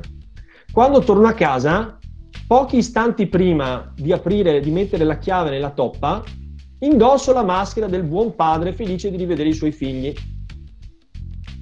[0.72, 1.98] Quando torno a casa,
[2.46, 6.24] pochi istanti prima di aprire, di mettere la chiave nella toppa,
[6.82, 10.14] indosso la maschera del buon padre felice di rivedere i suoi figli.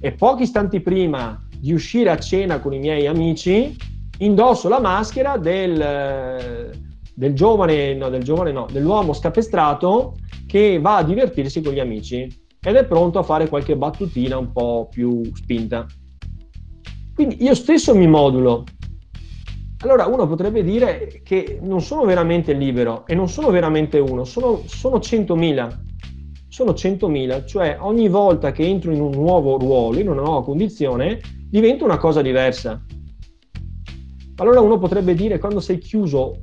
[0.00, 3.74] E pochi istanti prima di uscire a cena con i miei amici,
[4.18, 6.84] indosso la maschera del,
[7.16, 12.28] del giovane, no, del giovane no, dell'uomo scapestrato che va a divertirsi con gli amici
[12.60, 15.86] ed è pronto a fare qualche battutina un po' più spinta.
[17.14, 18.64] Quindi io stesso mi modulo.
[19.78, 24.62] Allora uno potrebbe dire che non sono veramente libero e non sono veramente uno, sono,
[24.66, 25.84] sono 100.000.
[26.48, 31.20] Sono 100.000, cioè ogni volta che entro in un nuovo ruolo, in una nuova condizione,
[31.48, 32.82] diventa una cosa diversa.
[34.36, 36.42] Allora uno potrebbe dire quando sei chiuso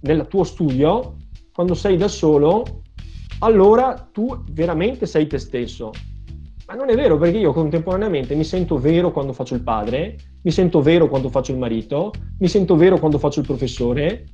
[0.00, 1.16] nel tuo studio,
[1.52, 2.82] quando sei da solo,
[3.40, 5.90] allora tu veramente sei te stesso.
[6.66, 10.50] Ma non è vero perché io contemporaneamente mi sento vero quando faccio il padre, mi
[10.50, 14.26] sento vero quando faccio il marito, mi sento vero quando faccio il professore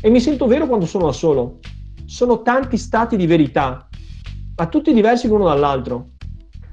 [0.00, 1.58] e mi sento vero quando sono da solo.
[2.06, 3.88] Sono tanti stati di verità,
[4.56, 6.06] ma tutti diversi l'uno dall'altro.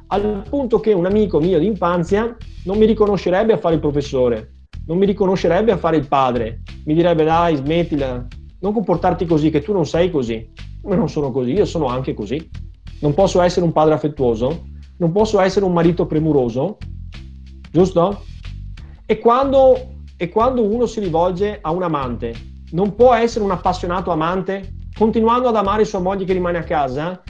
[0.08, 4.52] Al punto che un amico mio di infanzia non mi riconoscerebbe a fare il professore,
[4.86, 8.26] non mi riconoscerebbe a fare il padre, mi direbbe dai smettila,
[8.60, 10.52] non comportarti così che tu non sei così.
[10.84, 12.50] Ma non sono così, io sono anche così.
[13.02, 14.67] Non posso essere un padre affettuoso,
[14.98, 16.78] non posso essere un marito premuroso,
[17.72, 18.24] giusto?
[19.06, 22.34] E quando, e quando uno si rivolge a un amante,
[22.72, 27.22] non può essere un appassionato amante continuando ad amare sua moglie che rimane a casa?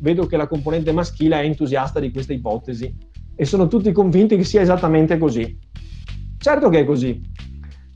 [0.00, 2.94] Vedo che la componente maschile è entusiasta di questa ipotesi
[3.34, 5.58] e sono tutti convinti che sia esattamente così.
[6.38, 7.20] Certo che è così,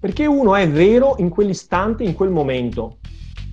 [0.00, 2.98] perché uno è vero in quell'istante, in quel momento,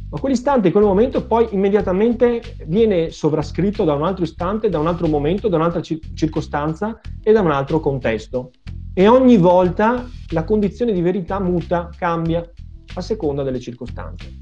[0.10, 4.88] ma quell'istante, in quel momento, poi immediatamente viene sovrascritto da un altro istante, da un
[4.88, 8.52] altro momento, da un'altra circostanza e da un altro contesto.
[8.94, 12.50] E ogni volta la condizione di verità muta, cambia
[12.94, 14.34] a seconda delle circostanze.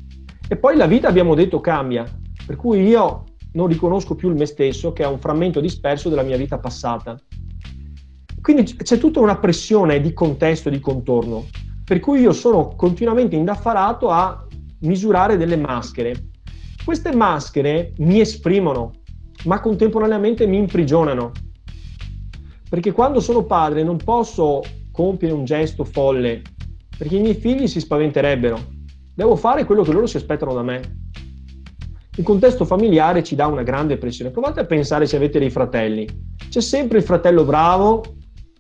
[0.48, 2.06] E poi la vita, abbiamo detto, cambia,
[2.46, 6.22] per cui io non riconosco più il me stesso, che è un frammento disperso della
[6.22, 7.20] mia vita passata.
[8.40, 11.46] Quindi c'è tutta una pressione di contesto di contorno,
[11.86, 14.46] per cui io sono continuamente indaffarato a
[14.80, 16.30] misurare delle maschere.
[16.84, 18.92] Queste maschere mi esprimono,
[19.46, 21.32] ma contemporaneamente mi imprigionano.
[22.68, 26.42] Perché quando sono padre non posso compiere un gesto folle,
[26.98, 28.60] perché i miei figli si spaventerebbero.
[29.14, 30.82] Devo fare quello che loro si aspettano da me.
[32.18, 34.32] Il contesto familiare ci dà una grande pressione.
[34.32, 36.08] Provate a pensare se avete dei fratelli.
[36.50, 38.04] C'è sempre il fratello bravo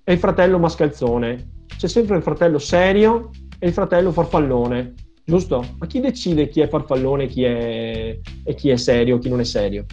[0.04, 1.54] e il fratello mascalzone.
[1.78, 4.94] C'è sempre il fratello serio e il fratello farfallone
[5.26, 5.66] giusto?
[5.80, 9.44] Ma chi decide chi è farfallone chi è, e chi è serio, chi non è
[9.44, 9.86] serio?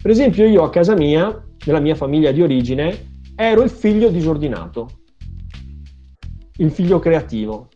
[0.00, 4.88] Per esempio, io a casa mia, nella mia famiglia di origine, ero il figlio disordinato,
[6.56, 7.68] il figlio creativo.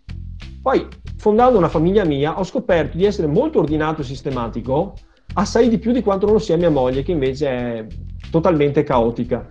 [0.62, 0.86] Poi,
[1.18, 4.94] fondando una famiglia mia, ho scoperto di essere molto ordinato e sistematico,
[5.34, 7.86] assai di più di quanto non lo sia mia moglie, che invece è
[8.30, 9.50] totalmente caotica.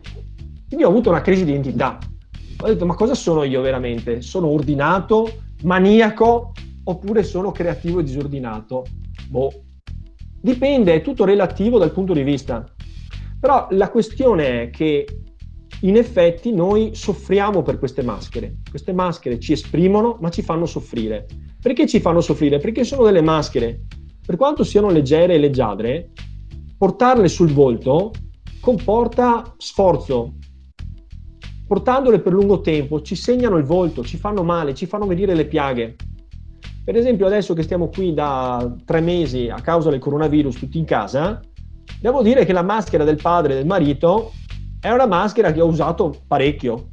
[0.68, 2.00] Quindi ho avuto una crisi di identità.
[2.64, 4.22] Ho detto, ma cosa sono io veramente?
[4.22, 6.54] Sono ordinato, maniaco,
[6.86, 8.86] oppure sono creativo e disordinato?
[9.28, 9.52] Boh,
[10.40, 12.66] dipende, è tutto relativo dal punto di vista.
[13.38, 15.06] Però la questione è che
[15.82, 18.60] in effetti noi soffriamo per queste maschere.
[18.70, 21.26] Queste maschere ci esprimono, ma ci fanno soffrire.
[21.62, 22.60] Perché ci fanno soffrire?
[22.60, 23.82] Perché sono delle maschere.
[24.26, 26.12] Per quanto siano leggere e leggiadre,
[26.78, 28.12] portarle sul volto
[28.62, 30.36] comporta sforzo.
[31.74, 35.48] Portandole per lungo tempo ci segnano il volto, ci fanno male, ci fanno vedere le
[35.48, 35.96] piaghe.
[36.86, 40.86] Per esempio, adesso che stiamo qui da tre mesi a causa del coronavirus tutti in
[40.86, 41.40] casa,
[42.00, 44.34] devo dire che la maschera del padre e del marito
[44.80, 46.90] è una maschera che ho usato parecchio.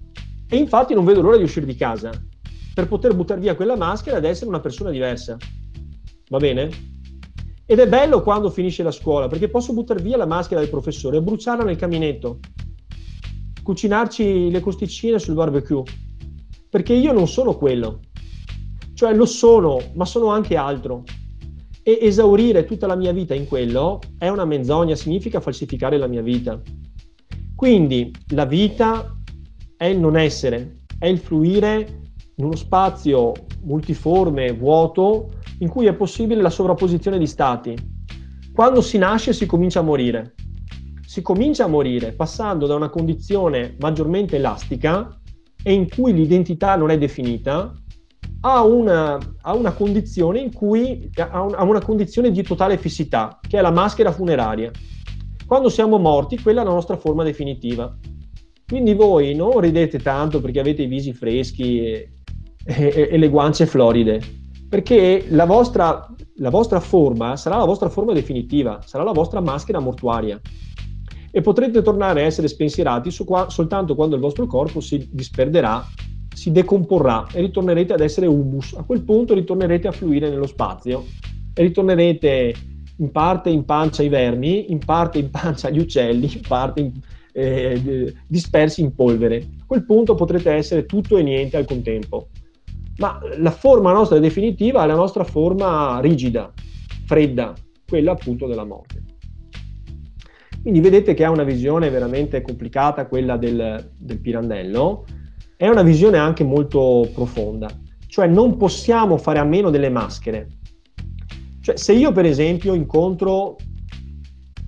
[0.48, 2.10] E infatti non vedo l'ora di uscire di casa
[2.72, 5.36] per poter buttare via quella maschera ed essere una persona diversa.
[6.30, 6.70] Va bene?
[7.66, 11.18] Ed è bello quando finisce la scuola perché posso buttare via la maschera del professore
[11.18, 12.38] e bruciarla nel caminetto,
[13.70, 15.84] cucinarci le costicine sul barbecue.
[16.68, 18.00] Perché io non sono quello,
[18.94, 21.04] cioè lo sono, ma sono anche altro.
[21.82, 26.22] E esaurire tutta la mia vita in quello è una menzogna, significa falsificare la mia
[26.22, 26.60] vita.
[27.54, 29.16] Quindi la vita
[29.76, 32.02] è il non essere, è il fluire
[32.36, 37.76] in uno spazio multiforme, vuoto, in cui è possibile la sovrapposizione di stati.
[38.52, 40.34] Quando si nasce si comincia a morire.
[41.10, 45.20] Si comincia a morire passando da una condizione maggiormente elastica
[45.60, 47.74] e in cui l'identità non è definita
[48.42, 53.40] a una, a una condizione in cui a, un, a una condizione di totale fissità,
[53.40, 54.70] che è la maschera funeraria.
[55.44, 57.92] Quando siamo morti, quella è la nostra forma definitiva.
[58.64, 62.12] Quindi voi non ridete tanto perché avete i visi freschi e,
[62.64, 64.20] e, e le guance floride,
[64.68, 66.06] perché la vostra,
[66.36, 70.40] la vostra forma sarà la vostra forma definitiva, sarà la vostra maschera mortuaria
[71.30, 75.86] e potrete tornare a essere spensierati qua, soltanto quando il vostro corpo si disperderà,
[76.34, 78.74] si decomporrà e ritornerete ad essere humus.
[78.74, 81.04] A quel punto ritornerete a fluire nello spazio
[81.54, 82.54] e ritornerete
[82.96, 86.92] in parte in pancia ai vermi, in parte in pancia agli uccelli, in parte in,
[87.32, 89.36] eh, dispersi in polvere.
[89.36, 92.28] A quel punto potrete essere tutto e niente al contempo.
[92.98, 96.52] Ma la forma nostra definitiva è la nostra forma rigida,
[97.06, 97.54] fredda,
[97.88, 99.02] quella appunto della morte.
[100.62, 105.06] Quindi vedete che è una visione veramente complicata quella del, del Pirandello,
[105.56, 107.68] è una visione anche molto profonda,
[108.06, 110.48] cioè non possiamo fare a meno delle maschere.
[111.62, 113.56] Cioè, se io per esempio incontro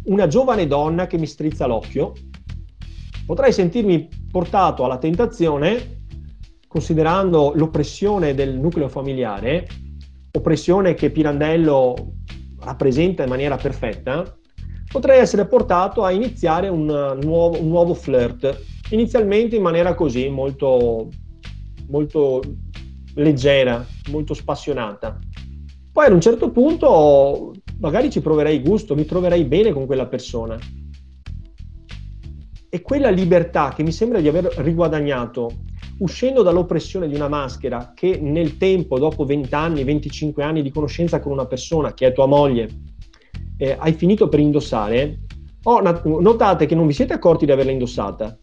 [0.04, 2.12] una giovane donna che mi strizza l'occhio,
[3.26, 6.04] potrei sentirmi portato alla tentazione,
[6.66, 9.66] considerando l'oppressione del nucleo familiare,
[10.32, 12.14] oppressione che Pirandello
[12.60, 14.36] rappresenta in maniera perfetta,
[14.92, 16.84] potrei essere portato a iniziare un
[17.22, 21.08] nuovo, un nuovo flirt, inizialmente in maniera così, molto,
[21.88, 22.42] molto
[23.14, 25.18] leggera, molto spassionata.
[25.90, 30.58] Poi ad un certo punto magari ci proverei gusto, mi troverei bene con quella persona.
[32.68, 35.50] E quella libertà che mi sembra di aver riguadagnato
[35.98, 41.20] uscendo dall'oppressione di una maschera che nel tempo, dopo 20 anni, 25 anni di conoscenza
[41.20, 42.68] con una persona che è tua moglie,
[43.62, 45.20] eh, hai finito per indossare,
[45.62, 45.80] oh,
[46.20, 48.36] notate che non vi siete accorti di averla indossata.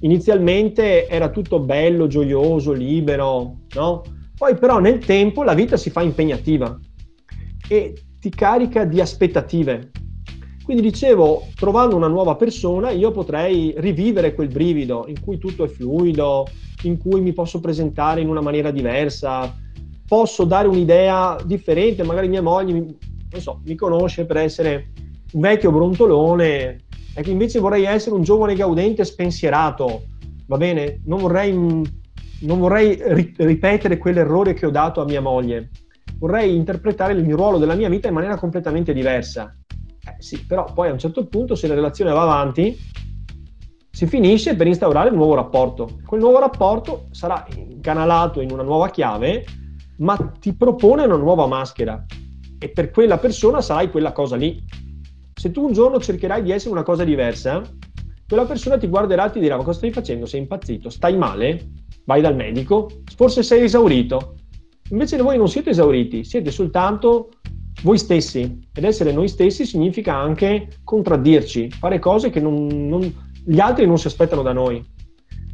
[0.00, 4.02] Inizialmente era tutto bello, gioioso, libero, no?
[4.36, 6.78] Poi però nel tempo la vita si fa impegnativa
[7.66, 9.90] e ti carica di aspettative.
[10.62, 15.68] Quindi dicevo, trovando una nuova persona, io potrei rivivere quel brivido in cui tutto è
[15.68, 16.46] fluido,
[16.82, 19.56] in cui mi posso presentare in una maniera diversa,
[20.06, 22.96] posso dare un'idea differente, magari mia moglie
[23.32, 24.92] non so, mi conosce per essere
[25.32, 30.04] un vecchio brontolone, e che invece vorrei essere un giovane gaudente spensierato,
[30.46, 31.00] va bene?
[31.04, 32.98] Non vorrei, non vorrei
[33.36, 35.70] ripetere quell'errore che ho dato a mia moglie,
[36.18, 39.56] vorrei interpretare il ruolo della mia vita in maniera completamente diversa.
[40.04, 42.76] Eh, sì, però poi a un certo punto, se la relazione va avanti,
[43.90, 46.00] si finisce per instaurare un nuovo rapporto.
[46.04, 49.44] Quel nuovo rapporto sarà incanalato in una nuova chiave,
[49.98, 52.04] ma ti propone una nuova maschera
[52.62, 54.62] e per quella persona sarai quella cosa lì.
[55.34, 57.60] Se tu un giorno cercherai di essere una cosa diversa,
[58.28, 60.26] quella persona ti guarderà e ti dirà: Ma cosa stai facendo?
[60.26, 60.88] Sei impazzito?
[60.88, 61.70] Stai male?
[62.04, 62.88] Vai dal medico?
[63.16, 64.36] Forse sei esaurito.
[64.90, 67.30] Invece voi non siete esauriti, siete soltanto
[67.82, 68.60] voi stessi.
[68.72, 73.12] Ed essere noi stessi significa anche contraddirci, fare cose che non, non,
[73.44, 74.84] gli altri non si aspettano da noi.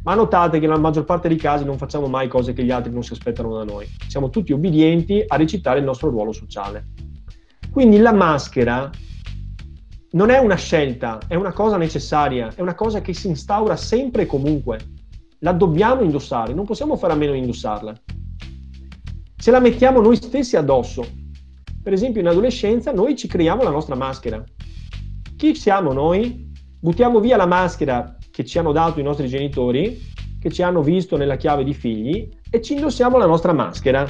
[0.09, 2.91] Ma notate che nella maggior parte dei casi non facciamo mai cose che gli altri
[2.91, 3.85] non si aspettano da noi.
[4.07, 6.87] Siamo tutti obbedienti a recitare il nostro ruolo sociale.
[7.71, 8.89] Quindi la maschera
[10.13, 14.23] non è una scelta, è una cosa necessaria, è una cosa che si instaura sempre
[14.23, 14.79] e comunque.
[15.41, 17.93] La dobbiamo indossare, non possiamo fare a meno di indossarla.
[19.35, 21.05] Ce la mettiamo noi stessi addosso.
[21.83, 24.43] Per esempio in adolescenza noi ci creiamo la nostra maschera.
[25.37, 26.51] Chi siamo noi?
[26.79, 29.99] Buttiamo via la maschera che ci hanno dato i nostri genitori,
[30.39, 34.09] che ci hanno visto nella chiave di figli e ci indossiamo la nostra maschera.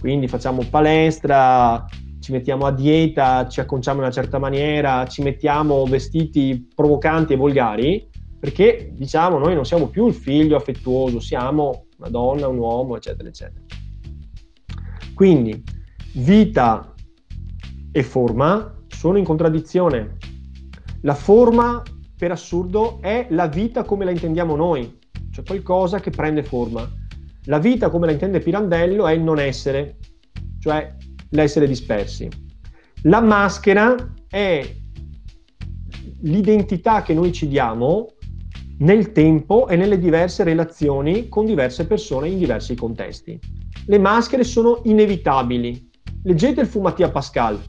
[0.00, 1.84] Quindi facciamo palestra,
[2.18, 7.36] ci mettiamo a dieta, ci acconciamo in una certa maniera, ci mettiamo vestiti provocanti e
[7.36, 12.96] volgari, perché diciamo noi non siamo più il figlio affettuoso, siamo una donna, un uomo,
[12.96, 13.64] eccetera, eccetera.
[15.14, 15.62] Quindi
[16.14, 16.92] vita
[17.92, 20.16] e forma sono in contraddizione.
[21.02, 21.80] La forma
[22.22, 24.96] per assurdo, è la vita come la intendiamo noi,
[25.32, 26.88] cioè qualcosa che prende forma.
[27.46, 29.96] La vita come la intende Pirandello è il non essere,
[30.60, 30.94] cioè
[31.30, 32.28] l'essere dispersi.
[33.02, 33.96] La maschera
[34.28, 34.72] è
[36.20, 38.10] l'identità che noi ci diamo
[38.78, 43.36] nel tempo e nelle diverse relazioni con diverse persone in diversi contesti.
[43.86, 45.90] Le maschere sono inevitabili.
[46.22, 47.60] Leggete il Fumatia Pascal.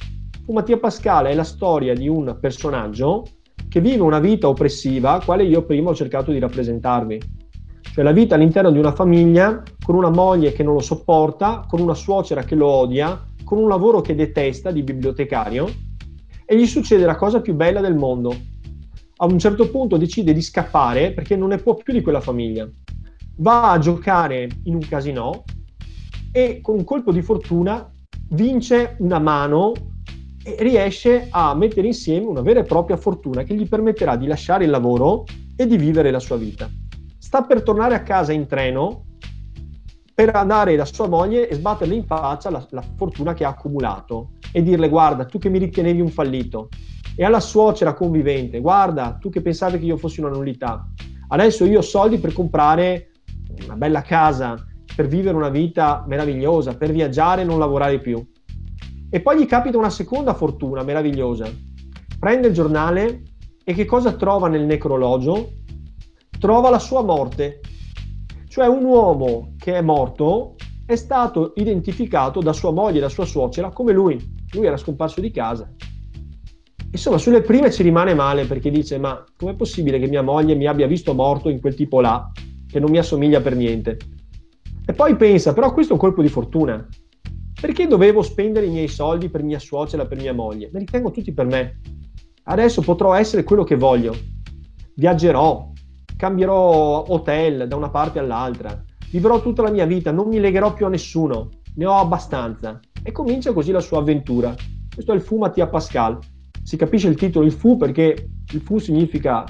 [0.46, 3.26] Fumatia Pascal è la storia di un personaggio
[3.74, 7.20] che vive una vita oppressiva, quale io prima ho cercato di rappresentarvi.
[7.82, 11.82] cioè la vita all'interno di una famiglia con una moglie che non lo sopporta, con
[11.82, 15.68] una suocera che lo odia, con un lavoro che detesta di bibliotecario
[16.46, 18.36] e gli succede la cosa più bella del mondo.
[19.16, 22.70] A un certo punto decide di scappare perché non ne può più di quella famiglia.
[23.38, 25.46] Va a giocare in un casino
[26.32, 27.92] e con un colpo di fortuna
[28.30, 29.72] vince una mano
[30.58, 34.70] riesce a mettere insieme una vera e propria fortuna che gli permetterà di lasciare il
[34.70, 35.24] lavoro
[35.56, 36.70] e di vivere la sua vita.
[37.18, 39.06] Sta per tornare a casa in treno
[40.14, 44.34] per andare da sua moglie e sbatterle in faccia la, la fortuna che ha accumulato
[44.52, 46.70] e dirle guarda, tu che mi ritenevi un fallito.
[47.16, 50.88] E alla suocera convivente, guarda, tu che pensavi che io fossi una nullità.
[51.30, 53.12] Adesso io ho soldi per comprare
[53.64, 54.56] una bella casa,
[54.96, 58.24] per vivere una vita meravigliosa, per viaggiare e non lavorare più.
[59.14, 61.48] E poi gli capita una seconda fortuna meravigliosa.
[62.18, 63.22] Prende il giornale
[63.64, 65.52] e che cosa trova nel necrologio?
[66.40, 67.60] Trova la sua morte.
[68.48, 70.56] Cioè un uomo che è morto
[70.88, 74.18] è stato identificato da sua moglie da sua suocera come lui.
[74.54, 75.72] Lui era scomparso di casa.
[76.90, 80.66] Insomma, sulle prime ci rimane male perché dice: Ma com'è possibile che mia moglie mi
[80.66, 82.32] abbia visto morto in quel tipo là,
[82.68, 83.96] che non mi assomiglia per niente?
[84.88, 86.84] E poi pensa, però questo è un colpo di fortuna.
[87.64, 90.70] Perché dovevo spendere i miei soldi per mia suocera, per mia moglie?
[90.74, 91.80] Me li tengo tutti per me.
[92.44, 94.14] Adesso potrò essere quello che voglio.
[94.96, 95.72] Viaggerò,
[96.18, 100.88] cambierò hotel da una parte all'altra, vivrò tutta la mia vita, non mi legherò più
[100.88, 102.82] a nessuno, ne ho abbastanza.
[103.02, 104.54] E comincia così la sua avventura.
[104.94, 106.20] Questo è il fu Mattia Pascal.
[106.64, 109.46] Si capisce il titolo, il fu, perché il fu significa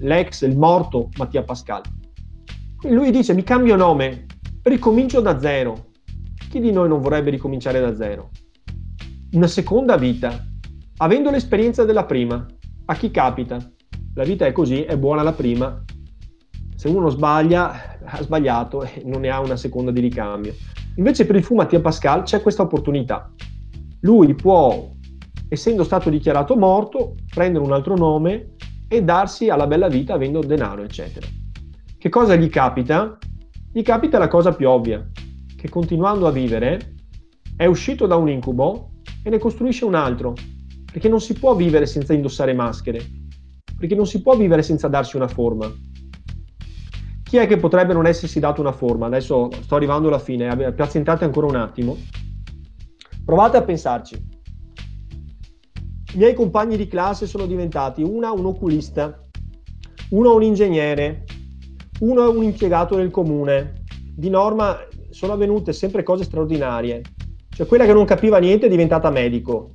[0.00, 1.82] l'ex, il morto Mattia Pascal.
[2.78, 4.24] Quindi lui dice, mi cambio nome,
[4.62, 5.87] ricomincio da zero.
[6.48, 8.30] Chi di noi non vorrebbe ricominciare da zero?
[9.32, 10.46] Una seconda vita,
[10.96, 12.46] avendo l'esperienza della prima.
[12.86, 13.58] A chi capita?
[14.14, 15.84] La vita è così, è buona la prima.
[16.74, 20.54] Se uno sbaglia, ha sbagliato e non ne ha una seconda di ricambio.
[20.96, 23.30] Invece per il fu Mattia Pascal c'è questa opportunità.
[24.00, 24.90] Lui può,
[25.50, 28.54] essendo stato dichiarato morto, prendere un altro nome
[28.88, 31.26] e darsi alla bella vita avendo denaro, eccetera.
[31.98, 33.18] Che cosa gli capita?
[33.70, 35.06] gli capita la cosa più ovvia,
[35.58, 36.94] che continuando a vivere
[37.56, 38.92] è uscito da un incubo
[39.24, 40.34] e ne costruisce un altro,
[40.90, 43.04] perché non si può vivere senza indossare maschere,
[43.76, 45.68] perché non si può vivere senza darsi una forma.
[47.24, 49.06] Chi è che potrebbe non essersi dato una forma?
[49.06, 51.96] Adesso sto arrivando alla fine, pazientate ancora un attimo.
[53.24, 54.14] Provate a pensarci.
[56.14, 59.26] I miei compagni di classe sono diventati una un oculista,
[60.10, 61.24] uno un ingegnere,
[62.00, 63.82] uno un impiegato del comune.
[64.14, 64.78] Di norma
[65.10, 67.02] sono avvenute sempre cose straordinarie.
[67.48, 69.74] Cioè quella che non capiva niente è diventata medico.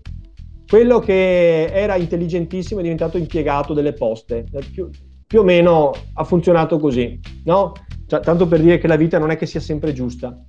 [0.68, 4.46] Quello che era intelligentissimo è diventato impiegato delle poste.
[4.72, 4.90] Più,
[5.28, 7.74] più o meno ha funzionato così, no?
[8.08, 10.46] Cioè, tanto per dire che la vita non è che sia sempre giusta.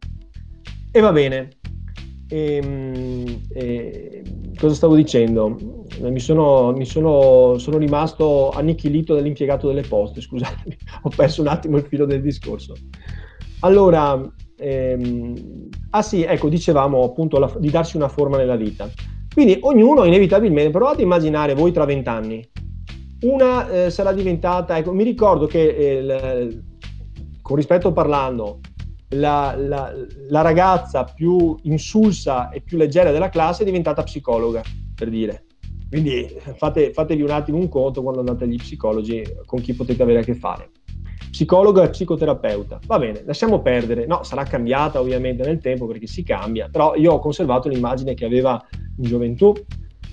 [0.90, 1.48] E va bene.
[2.28, 4.22] E, ehm, e,
[4.58, 5.56] cosa stavo dicendo?
[6.00, 11.76] Mi, sono, mi sono, sono, rimasto annichilito dall'impiegato delle poste, scusatemi, ho perso un attimo
[11.76, 12.74] il filo del discorso.
[13.60, 14.20] Allora,
[14.64, 18.88] ehm, ah sì, ecco, dicevamo appunto la, di darsi una forma nella vita.
[19.32, 22.46] Quindi ognuno inevitabilmente, provate a immaginare voi tra vent'anni,
[23.22, 26.62] una eh, sarà diventata, ecco, mi ricordo che eh,
[27.42, 28.60] con rispetto parlando,
[29.10, 29.92] la, la,
[30.28, 34.62] la, ragazza più insulsa e più leggera della classe è diventata psicologa,
[34.94, 35.44] per dire.
[35.88, 40.20] Quindi fate, fatevi un attimo un conto quando andate agli psicologi con chi potete avere
[40.20, 40.70] a che fare.
[41.34, 42.78] Psicologo e psicoterapeuta.
[42.86, 44.06] Va bene, lasciamo perdere.
[44.06, 48.24] No, sarà cambiata ovviamente nel tempo perché si cambia, però io ho conservato l'immagine che
[48.24, 48.64] aveva
[48.98, 49.52] in gioventù.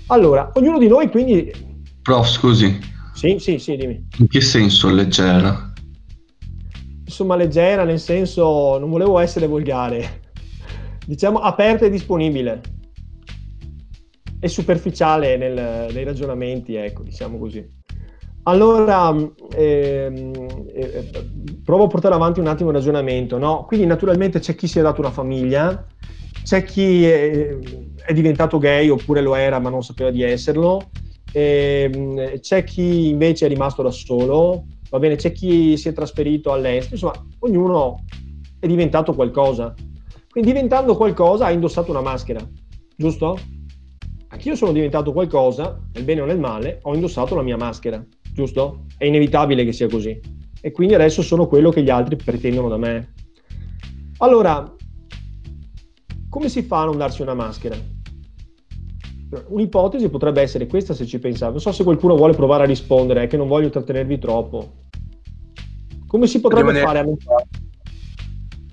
[0.08, 1.52] Allora, ognuno di noi quindi...
[2.02, 2.80] Prof, scusi.
[3.14, 4.08] Sì, sì, sì, dimmi.
[4.18, 5.72] In che senso leggera?
[7.04, 10.22] insomma leggera, nel senso non volevo essere volgare,
[11.06, 12.62] diciamo aperta e disponibile
[14.40, 17.64] e superficiale nel, nei ragionamenti, ecco, diciamo così.
[18.44, 19.16] Allora,
[19.56, 20.32] ehm,
[20.74, 21.10] eh,
[21.64, 23.66] provo a portare avanti un attimo il ragionamento, no?
[23.68, 25.86] Quindi naturalmente c'è chi si è dato una famiglia,
[26.44, 27.56] c'è chi è,
[28.04, 30.90] è diventato gay oppure lo era ma non sapeva di esserlo,
[31.34, 36.52] ehm, c'è chi invece è rimasto da solo, va bene, c'è chi si è trasferito
[36.52, 38.04] all'estero, insomma, ognuno
[38.60, 39.74] è diventato qualcosa.
[40.32, 42.40] Quindi diventando qualcosa ha indossato una maschera,
[42.96, 43.38] giusto?
[44.30, 48.04] Anch'io sono diventato qualcosa, nel bene o nel male, ho indossato la mia maschera,
[48.34, 48.86] giusto?
[48.98, 50.20] È inevitabile che sia così.
[50.62, 53.14] E quindi adesso sono quello che gli altri pretendono da me.
[54.18, 54.76] Allora,
[56.30, 57.76] come si fa a non darsi una maschera?
[59.48, 61.52] Un'ipotesi potrebbe essere questa se ci pensate.
[61.52, 64.74] Non so se qualcuno vuole provare a rispondere, è che non voglio trattenervi troppo.
[66.06, 67.18] Come si potrebbe Rimanere- fare a non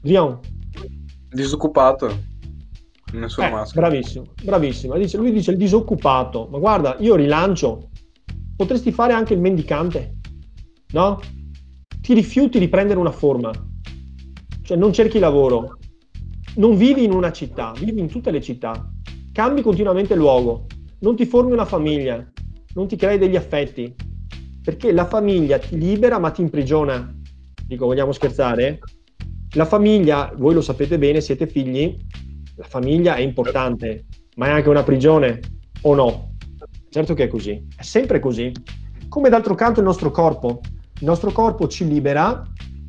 [0.02, 0.40] Rion,
[1.30, 2.26] Disoccupato.
[3.12, 3.88] Nessuna eh, maschera.
[3.88, 4.96] bravissimo, bravissimo.
[4.96, 7.88] Dice- lui dice il disoccupato, ma guarda, io rilancio,
[8.58, 10.16] potresti fare anche il mendicante,
[10.90, 11.20] no?
[12.00, 13.52] Ti rifiuti di prendere una forma,
[14.62, 15.78] cioè non cerchi lavoro,
[16.56, 18.90] non vivi in una città, vivi in tutte le città,
[19.30, 20.66] cambi continuamente luogo,
[20.98, 22.28] non ti formi una famiglia,
[22.74, 23.94] non ti crei degli affetti,
[24.60, 27.14] perché la famiglia ti libera ma ti imprigiona.
[27.64, 28.80] Dico, vogliamo scherzare?
[29.54, 31.96] La famiglia, voi lo sapete bene, siete figli,
[32.56, 35.38] la famiglia è importante, ma è anche una prigione
[35.82, 36.34] o no?
[36.90, 38.50] Certo che è così, è sempre così.
[39.08, 40.60] Come d'altro canto il nostro corpo,
[41.00, 42.42] il nostro corpo ci libera,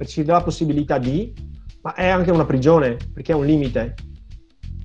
[0.05, 1.33] ci dà la possibilità di,
[1.81, 3.95] ma è anche una prigione, perché è un limite.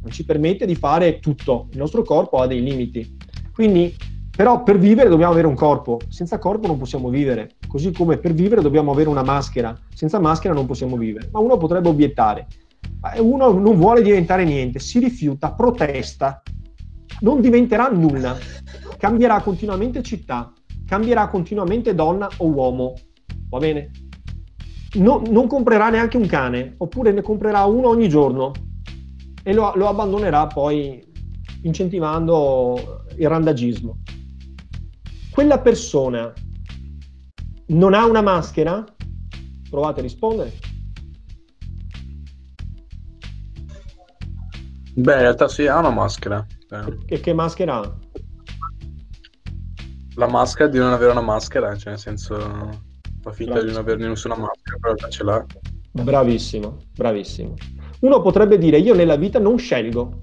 [0.02, 3.16] Non ci permette di fare tutto, il nostro corpo ha dei limiti.
[3.52, 3.94] Quindi,
[4.36, 8.32] però per vivere dobbiamo avere un corpo, senza corpo non possiamo vivere, così come per
[8.32, 11.28] vivere dobbiamo avere una maschera, senza maschera non possiamo vivere.
[11.30, 12.48] Ma uno potrebbe obiettare,
[13.18, 16.42] uno non vuole diventare niente, si rifiuta, protesta,
[17.20, 18.36] non diventerà nulla,
[18.98, 20.52] cambierà continuamente città,
[20.86, 22.94] cambierà continuamente donna o uomo,
[23.48, 23.90] va bene?
[24.94, 28.52] No- non comprerà neanche un cane, oppure ne comprerà uno ogni giorno
[29.42, 31.02] e lo, lo abbandonerà poi
[31.62, 33.98] incentivando il randagismo.
[35.30, 36.32] Quella persona
[37.66, 38.84] non ha una maschera?
[39.68, 40.52] Provate a rispondere.
[44.96, 46.46] Beh, in realtà sì, ha una maschera.
[46.80, 47.94] Eh, Che, che maschera ha?
[50.16, 52.36] La maschera di non avere una maschera, cioè nel senso
[53.20, 55.44] fa finta di non avere nessuna maschera, però ce l'ha.
[55.90, 57.54] Bravissimo, bravissimo.
[58.00, 60.18] Uno potrebbe dire io nella vita non scelgo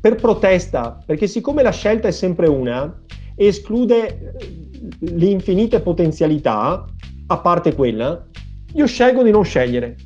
[0.00, 3.02] per protesta, perché siccome la scelta è sempre una
[3.34, 6.84] esclude eh, le infinite potenzialità,
[7.26, 8.26] a parte quella,
[8.74, 9.96] io scelgo di non scegliere.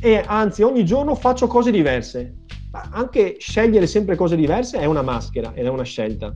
[0.00, 2.43] E anzi, ogni giorno faccio cose diverse.
[2.90, 6.34] Anche scegliere sempre cose diverse è una maschera ed è una scelta.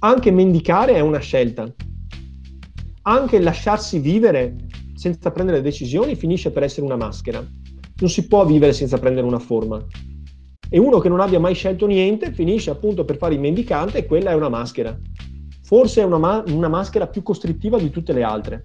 [0.00, 1.72] Anche mendicare è una scelta.
[3.02, 4.56] Anche lasciarsi vivere
[4.94, 7.42] senza prendere decisioni finisce per essere una maschera.
[7.96, 9.82] Non si può vivere senza prendere una forma.
[10.68, 14.06] E uno che non abbia mai scelto niente finisce appunto per fare il mendicante e
[14.06, 14.94] quella è una maschera.
[15.62, 18.64] Forse è una, ma- una maschera più costrittiva di tutte le altre.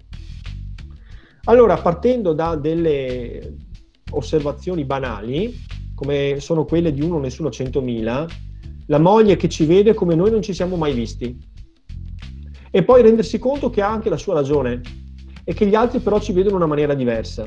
[1.44, 3.56] Allora, partendo da delle
[4.10, 5.54] osservazioni banali,
[5.96, 8.26] come sono quelle di uno nessuno 100.000,
[8.86, 11.36] la moglie che ci vede come noi non ci siamo mai visti.
[12.70, 14.82] E poi rendersi conto che ha anche la sua ragione
[15.42, 17.44] e che gli altri però ci vedono in una maniera diversa.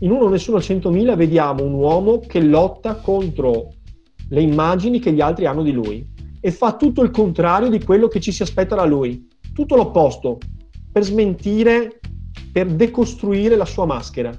[0.00, 3.70] In uno nessuno 100.000 vediamo un uomo che lotta contro
[4.28, 6.06] le immagini che gli altri hanno di lui
[6.38, 10.38] e fa tutto il contrario di quello che ci si aspetta da lui, tutto l'opposto,
[10.92, 11.98] per smentire,
[12.52, 14.32] per decostruire la sua maschera.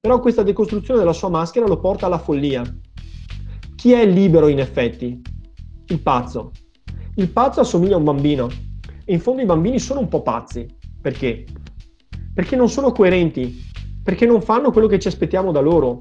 [0.00, 2.62] Però questa decostruzione della sua maschera lo porta alla follia.
[3.74, 5.20] Chi è libero in effetti?
[5.86, 6.52] Il pazzo.
[7.16, 8.48] Il pazzo assomiglia a un bambino
[9.04, 10.66] e in fondo i bambini sono un po' pazzi.
[11.00, 11.44] Perché?
[12.32, 13.64] Perché non sono coerenti,
[14.02, 16.00] perché non fanno quello che ci aspettiamo da loro,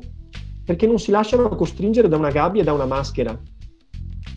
[0.64, 3.40] perché non si lasciano costringere da una gabbia e da una maschera.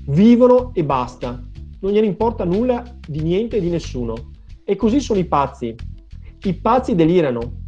[0.07, 1.43] Vivono e basta,
[1.81, 4.31] non gliene importa nulla di niente e di nessuno.
[4.65, 5.75] E così sono i pazzi.
[6.43, 7.60] I pazzi delirano.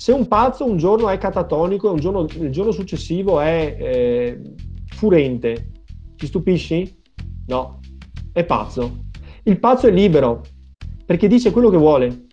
[0.00, 4.54] Se un pazzo un giorno è catatonico e un giorno, il giorno successivo è eh,
[4.86, 5.72] furente,
[6.16, 7.02] ti stupisci?
[7.48, 7.80] No,
[8.32, 9.08] è pazzo.
[9.42, 10.40] Il pazzo è libero
[11.04, 12.28] perché dice quello che vuole.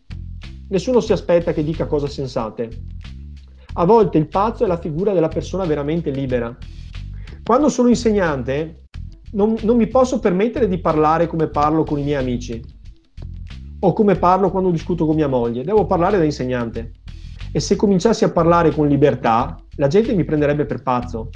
[0.70, 2.70] Nessuno si aspetta che dica cose sensate.
[3.74, 6.58] A volte il pazzo è la figura della persona veramente libera.
[7.44, 8.86] Quando sono insegnante
[9.34, 12.64] non, non mi posso permettere di parlare come parlo con i miei amici
[13.82, 15.66] o come parlo quando discuto con mia moglie.
[15.66, 16.92] Devo parlare da insegnante.
[17.58, 21.32] E se cominciassi a parlare con libertà, la gente mi prenderebbe per pazzo.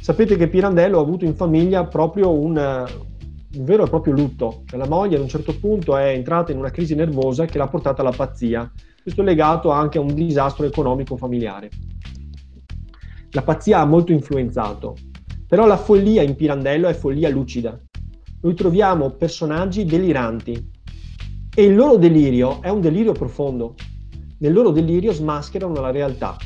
[0.00, 4.62] Sapete che Pirandello ha avuto in famiglia proprio un, un vero e proprio lutto.
[4.64, 7.68] Cioè, la moglie ad un certo punto è entrata in una crisi nervosa che l'ha
[7.68, 8.72] portata alla pazzia.
[9.02, 11.68] Questo è legato anche a un disastro economico familiare.
[13.32, 14.96] La pazzia ha molto influenzato,
[15.46, 17.78] però la follia in Pirandello è follia lucida.
[18.40, 20.70] Noi troviamo personaggi deliranti
[21.54, 23.74] e il loro delirio è un delirio profondo.
[24.40, 26.36] Nel loro delirio smascherano la realtà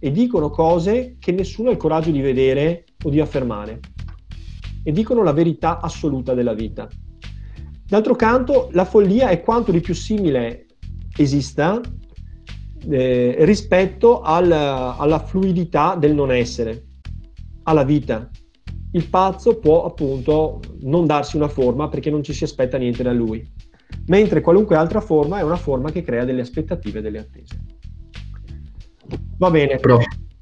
[0.00, 3.78] e dicono cose che nessuno ha il coraggio di vedere o di affermare
[4.82, 6.88] e dicono la verità assoluta della vita.
[7.86, 10.66] D'altro canto, la follia è quanto di più simile
[11.16, 11.80] esista
[12.88, 16.86] eh, rispetto al, alla fluidità del non essere,
[17.62, 18.28] alla vita.
[18.92, 23.12] Il pazzo può appunto non darsi una forma perché non ci si aspetta niente da
[23.12, 23.46] lui.
[24.08, 27.58] Mentre qualunque altra forma è una forma che crea delle aspettative e delle attese.
[29.38, 29.80] Va bene,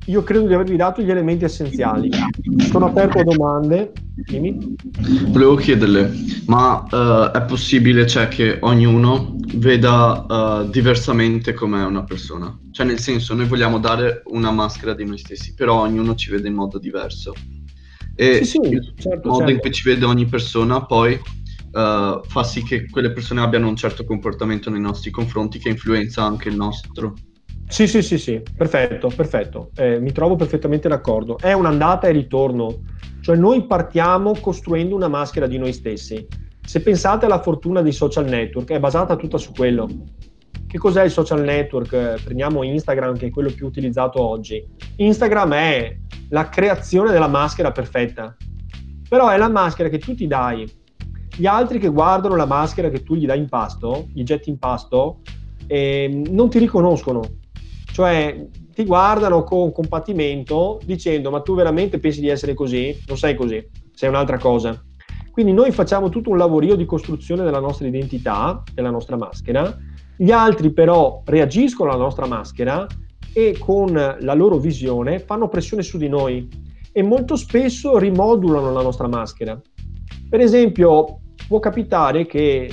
[0.06, 2.10] io credo di avervi dato gli elementi essenziali.
[2.70, 3.92] Sono aperto a domande.
[4.14, 4.76] Dimmi.
[5.28, 6.12] Volevo chiederle,
[6.46, 10.24] ma eh, è possibile cioè, che ognuno veda
[10.64, 12.56] eh, diversamente com'è una persona?
[12.70, 16.48] Cioè, nel senso, noi vogliamo dare una maschera di noi stessi, però ognuno ci vede
[16.48, 17.34] in modo diverso.
[18.14, 19.60] E Sì, sì, il certo, modo in certo.
[19.60, 21.20] cui ci vede ogni persona poi
[21.76, 26.22] eh, fa sì che quelle persone abbiano un certo comportamento nei nostri confronti che influenza
[26.22, 27.14] anche il nostro.
[27.68, 29.70] Sì, sì, sì, sì, perfetto, perfetto.
[29.74, 31.36] Eh, mi trovo perfettamente d'accordo.
[31.36, 32.82] È un'andata e ritorno.
[33.20, 36.26] Cioè noi partiamo costruendo una maschera di noi stessi.
[36.64, 39.88] Se pensate alla fortuna dei social network, è basata tutta su quello.
[40.66, 41.92] Che cos'è il social network?
[41.92, 44.64] Eh, Prendiamo Instagram, che è quello più utilizzato oggi.
[44.96, 45.98] Instagram è
[46.30, 48.36] la creazione della maschera perfetta.
[49.08, 50.84] Però è la maschera che tu ti dai.
[51.36, 54.58] Gli altri che guardano la maschera che tu gli dai in pasto, gli getti in
[54.58, 55.20] pasto,
[55.66, 57.20] ehm, non ti riconoscono.
[57.84, 62.98] Cioè ti guardano con compatimento dicendo ma tu veramente pensi di essere così?
[63.06, 63.62] Non sei così,
[63.92, 64.82] sei un'altra cosa.
[65.30, 69.76] Quindi noi facciamo tutto un lavorio di costruzione della nostra identità, della nostra maschera,
[70.16, 72.86] gli altri però reagiscono alla nostra maschera
[73.34, 76.48] e con la loro visione fanno pressione su di noi
[76.90, 79.60] e molto spesso rimodulano la nostra maschera.
[80.28, 82.70] Per esempio, può capitare che,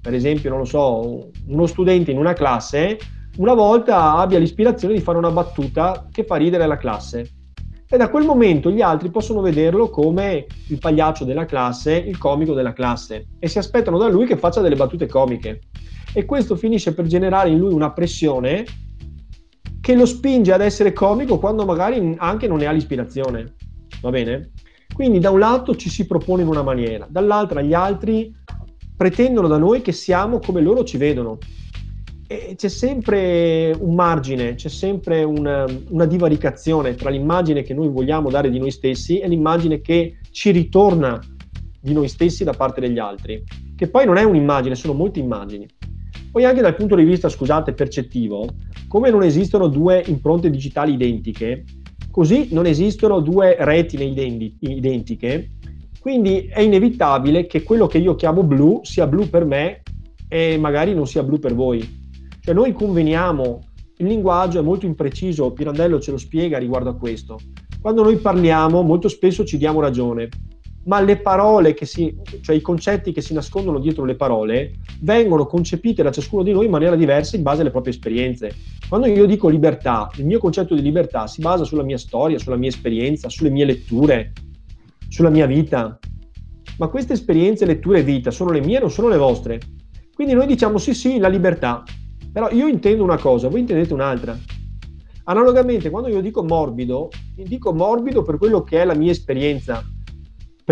[0.00, 2.98] per esempio, non lo so, uno studente in una classe
[3.38, 7.30] una volta abbia l'ispirazione di fare una battuta che fa ridere la classe.
[7.88, 12.52] E da quel momento gli altri possono vederlo come il pagliaccio della classe, il comico
[12.52, 15.60] della classe, e si aspettano da lui che faccia delle battute comiche.
[16.12, 18.64] E questo finisce per generare in lui una pressione
[19.80, 23.54] che lo spinge ad essere comico quando magari anche non ne ha l'ispirazione.
[24.02, 24.50] Va bene?
[24.92, 28.34] Quindi da un lato ci si propone in una maniera, dall'altra gli altri
[28.96, 31.38] pretendono da noi che siamo come loro ci vedono.
[32.26, 38.30] E c'è sempre un margine, c'è sempre una, una divaricazione tra l'immagine che noi vogliamo
[38.30, 41.20] dare di noi stessi e l'immagine che ci ritorna
[41.80, 43.42] di noi stessi da parte degli altri,
[43.76, 45.66] che poi non è un'immagine, sono molte immagini.
[46.30, 48.46] Poi anche dal punto di vista, scusate, percettivo,
[48.88, 51.64] come non esistono due impronte digitali identiche,
[52.12, 55.52] così non esistono due retine identi- identiche,
[55.98, 59.82] quindi è inevitabile che quello che io chiamo blu sia blu per me
[60.28, 62.00] e magari non sia blu per voi.
[62.40, 63.60] Cioè noi conveniamo,
[63.96, 67.38] il linguaggio è molto impreciso, Pirandello ce lo spiega riguardo a questo.
[67.80, 70.28] Quando noi parliamo molto spesso ci diamo ragione,
[70.84, 75.46] ma le parole che si, cioè i concetti che si nascondono dietro le parole vengono
[75.46, 78.54] concepite da ciascuno di noi in maniera diversa in base alle proprie esperienze.
[78.88, 82.56] Quando io dico libertà, il mio concetto di libertà si basa sulla mia storia, sulla
[82.56, 84.32] mia esperienza, sulle mie letture,
[85.08, 85.98] sulla mia vita.
[86.78, 89.60] Ma queste esperienze, letture e vita sono le mie, non sono le vostre.
[90.14, 91.84] Quindi noi diciamo sì, sì, la libertà.
[92.32, 94.36] Però io intendo una cosa, voi intendete un'altra.
[95.24, 99.84] Analogamente, quando io dico morbido, dico morbido per quello che è la mia esperienza,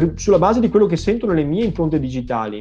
[0.00, 2.58] per, sulla base di quello che sento nelle mie impronte digitali.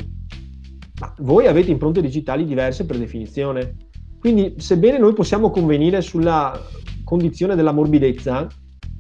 [1.00, 3.76] Ma voi avete impronte digitali diverse per definizione.
[4.20, 6.60] Quindi, sebbene noi possiamo convenire sulla
[7.06, 8.48] condizione della morbidezza,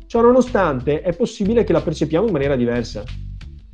[0.06, 3.04] ciò nonostante è possibile che la percepiamo in maniera diversa.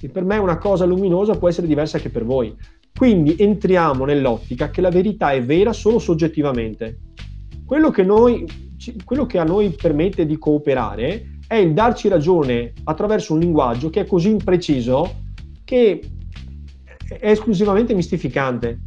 [0.02, 2.56] E per me una cosa luminosa può essere diversa anche per voi.
[2.98, 7.00] Quindi entriamo nell'ottica che la verità è vera solo soggettivamente.
[7.66, 8.46] Quello che, noi,
[9.04, 14.02] quello che a noi permette di cooperare è il darci ragione attraverso un linguaggio che
[14.02, 15.24] è così impreciso
[15.64, 16.00] che
[17.08, 18.80] è esclusivamente mistificante.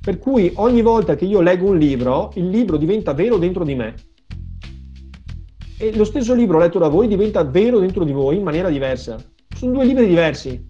[0.00, 3.74] Per cui ogni volta che io leggo un libro, il libro diventa vero dentro di
[3.74, 3.94] me.
[5.78, 9.16] E lo stesso libro letto da voi diventa vero dentro di voi in maniera diversa.
[9.54, 10.66] Sono due libri diversi.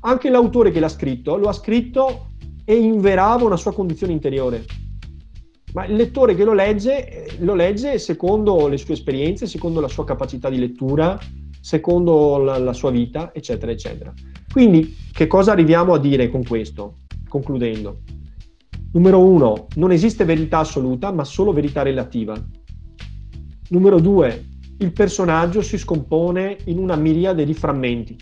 [0.00, 2.30] Anche l'autore che l'ha scritto lo ha scritto
[2.64, 4.64] e inverava una sua condizione interiore.
[5.74, 10.04] Ma il lettore che lo legge, lo legge secondo le sue esperienze, secondo la sua
[10.04, 11.18] capacità di lettura,
[11.60, 14.12] secondo la, la sua vita, eccetera, eccetera.
[14.50, 17.00] Quindi, che cosa arriviamo a dire con questo?
[17.28, 18.00] Concludendo.
[18.92, 22.34] Numero uno, non esiste verità assoluta, ma solo verità relativa.
[23.68, 24.46] Numero due,
[24.78, 28.16] il personaggio si scompone in una miriade di frammenti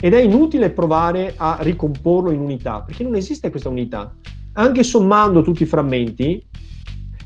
[0.00, 4.14] ed è inutile provare a ricomporlo in unità, perché non esiste questa unità.
[4.58, 6.44] Anche sommando tutti i frammenti,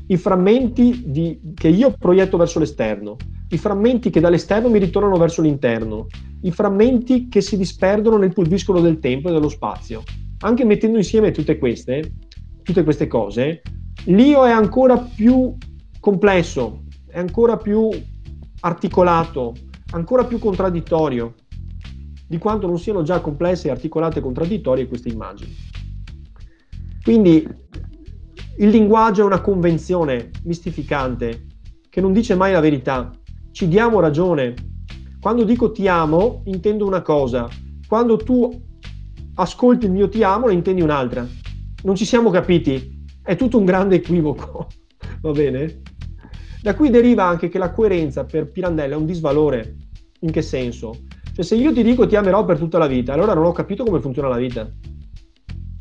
[0.05, 3.15] i frammenti di, che io proietto verso l'esterno,
[3.49, 6.05] i frammenti che dall'esterno mi ritornano verso l'interno,
[6.43, 10.03] i frammenti che si disperdono nel pulviscolo del tempo e dello spazio.
[10.41, 12.13] Anche mettendo insieme tutte queste,
[12.61, 13.63] tutte queste cose,
[14.05, 15.57] l'io è ancora più
[15.99, 17.89] complesso, è ancora più
[18.59, 19.55] articolato,
[19.93, 21.33] ancora più contraddittorio
[22.27, 25.62] di quanto non siano già complesse, articolate e contraddittorie queste immagini.
[27.03, 27.45] Quindi
[28.59, 31.47] il linguaggio è una convenzione mistificante
[31.89, 33.11] che non dice mai la verità.
[33.51, 34.53] Ci diamo ragione.
[35.19, 37.49] Quando dico ti amo, intendo una cosa.
[37.87, 38.49] Quando tu
[39.35, 41.27] ascolti il mio ti amo, ne intendi un'altra.
[41.83, 43.03] Non ci siamo capiti.
[43.21, 44.67] È tutto un grande equivoco.
[45.21, 45.81] Va bene?
[46.61, 49.75] Da qui deriva anche che la coerenza per Pirandello è un disvalore.
[50.21, 51.03] In che senso?
[51.33, 53.83] Cioè, se io ti dico ti amerò per tutta la vita, allora non ho capito
[53.83, 54.71] come funziona la vita.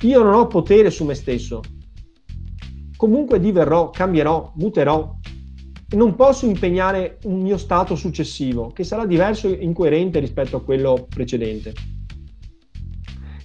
[0.03, 1.61] Io non ho potere su me stesso.
[2.97, 5.17] Comunque diverrò, cambierò, muterò.
[5.89, 10.63] E non posso impegnare un mio stato successivo, che sarà diverso e incoerente rispetto a
[10.63, 11.73] quello precedente.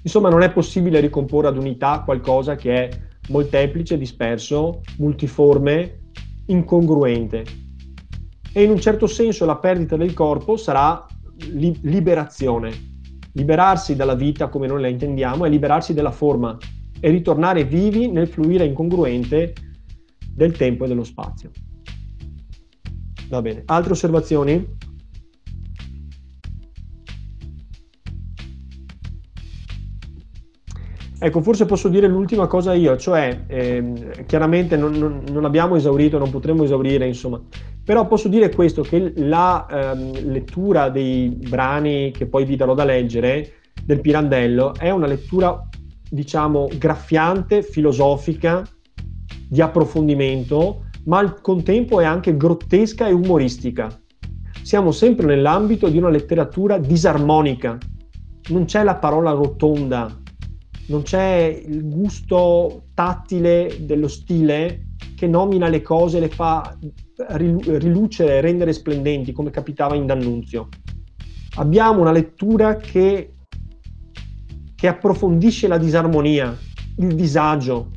[0.01, 2.89] Insomma, non è possibile ricomporre ad unità qualcosa che è
[3.29, 5.99] molteplice, disperso, multiforme,
[6.47, 7.43] incongruente.
[8.51, 11.05] E in un certo senso la perdita del corpo sarà
[11.51, 12.96] li- liberazione.
[13.37, 16.57] Liberarsi dalla vita come noi la intendiamo è liberarsi della forma
[16.99, 19.53] e ritornare vivi nel fluire incongruente
[20.33, 21.51] del tempo e dello spazio.
[23.29, 24.75] Va bene, altre osservazioni?
[31.19, 36.19] Ecco, forse posso dire l'ultima cosa io, cioè ehm, chiaramente non, non, non, abbiamo esaurito,
[36.19, 37.41] non potremo esaurire, insomma,
[37.83, 42.83] però posso dire questo, che la ehm, lettura dei brani che poi vi darò da
[42.83, 43.53] leggere
[43.83, 45.67] del Pirandello è una lettura,
[46.07, 48.61] diciamo, graffiante, filosofica,
[49.49, 53.89] di approfondimento, ma al contempo è anche grottesca e umoristica.
[54.61, 57.77] Siamo sempre nell'ambito di una letteratura disarmonica,
[58.49, 60.25] non c'è la parola rotonda,
[60.87, 66.77] non c'è il gusto tattile dello stile che nomina le cose, le fa
[67.29, 70.69] rilucere, rendere splendenti, come capitava in D'Annunzio.
[71.55, 73.33] Abbiamo una lettura che,
[74.75, 76.55] che approfondisce la disarmonia,
[76.97, 77.91] il disagio,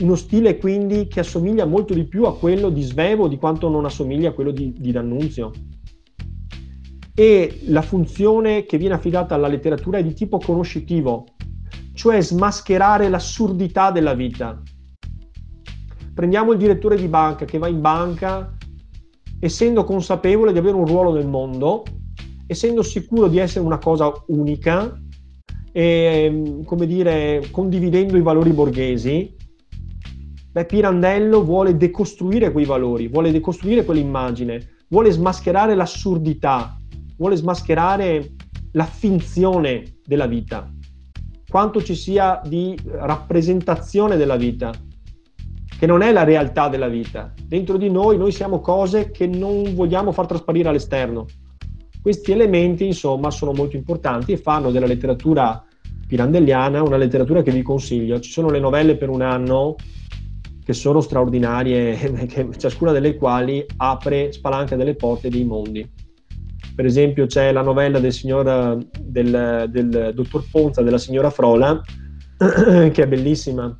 [0.00, 3.84] uno stile quindi che assomiglia molto di più a quello di Svevo di quanto non
[3.84, 5.52] assomiglia a quello di, di D'Annunzio.
[7.14, 11.26] E la funzione che viene affidata alla letteratura è di tipo conoscitivo,
[11.96, 14.60] cioè smascherare l'assurdità della vita.
[16.14, 18.54] Prendiamo il direttore di banca che va in banca
[19.40, 21.84] essendo consapevole di avere un ruolo nel mondo,
[22.46, 24.94] essendo sicuro di essere una cosa unica
[25.72, 29.34] e, come dire, condividendo i valori borghesi,
[30.52, 36.78] beh, Pirandello vuole decostruire quei valori, vuole decostruire quell'immagine, vuole smascherare l'assurdità,
[37.16, 38.34] vuole smascherare
[38.72, 40.70] la finzione della vita
[41.56, 44.72] quanto ci sia di rappresentazione della vita,
[45.78, 47.32] che non è la realtà della vita.
[47.42, 51.24] Dentro di noi noi siamo cose che non vogliamo far trasparire all'esterno.
[52.02, 55.64] Questi elementi, insomma, sono molto importanti e fanno della letteratura
[56.06, 58.20] pirandelliana una letteratura che vi consiglio.
[58.20, 59.76] Ci sono le novelle per un anno
[60.62, 65.90] che sono straordinarie, ciascuna delle quali apre, spalanca delle porte dei mondi.
[66.76, 71.80] Per esempio c'è la novella del signor del, del dottor Ponza, della signora Frola,
[72.36, 73.74] che è bellissima.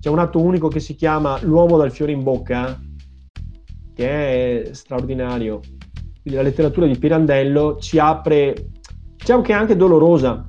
[0.00, 2.76] C'è un atto unico che si chiama L'uomo dal fiore in bocca,
[3.94, 5.60] che è straordinario.
[6.24, 8.70] La letteratura di Pirandello ci apre,
[9.16, 10.44] diciamo che è anche dolorosa,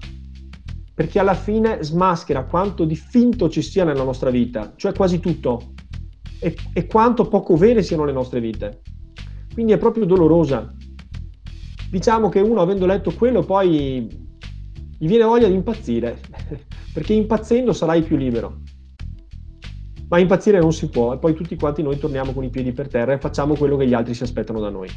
[0.91, 5.73] perché alla fine smaschera quanto di finto ci sia nella nostra vita, cioè quasi tutto,
[6.39, 8.81] e, e quanto poco vere siano le nostre vite.
[9.53, 10.73] Quindi è proprio dolorosa
[11.95, 14.05] diciamo che uno avendo letto quello poi
[14.97, 16.19] gli viene voglia di impazzire,
[16.93, 18.59] perché impazzendo sarai più libero.
[20.09, 22.89] Ma impazzire non si può e poi tutti quanti noi torniamo con i piedi per
[22.89, 24.89] terra e facciamo quello che gli altri si aspettano da noi.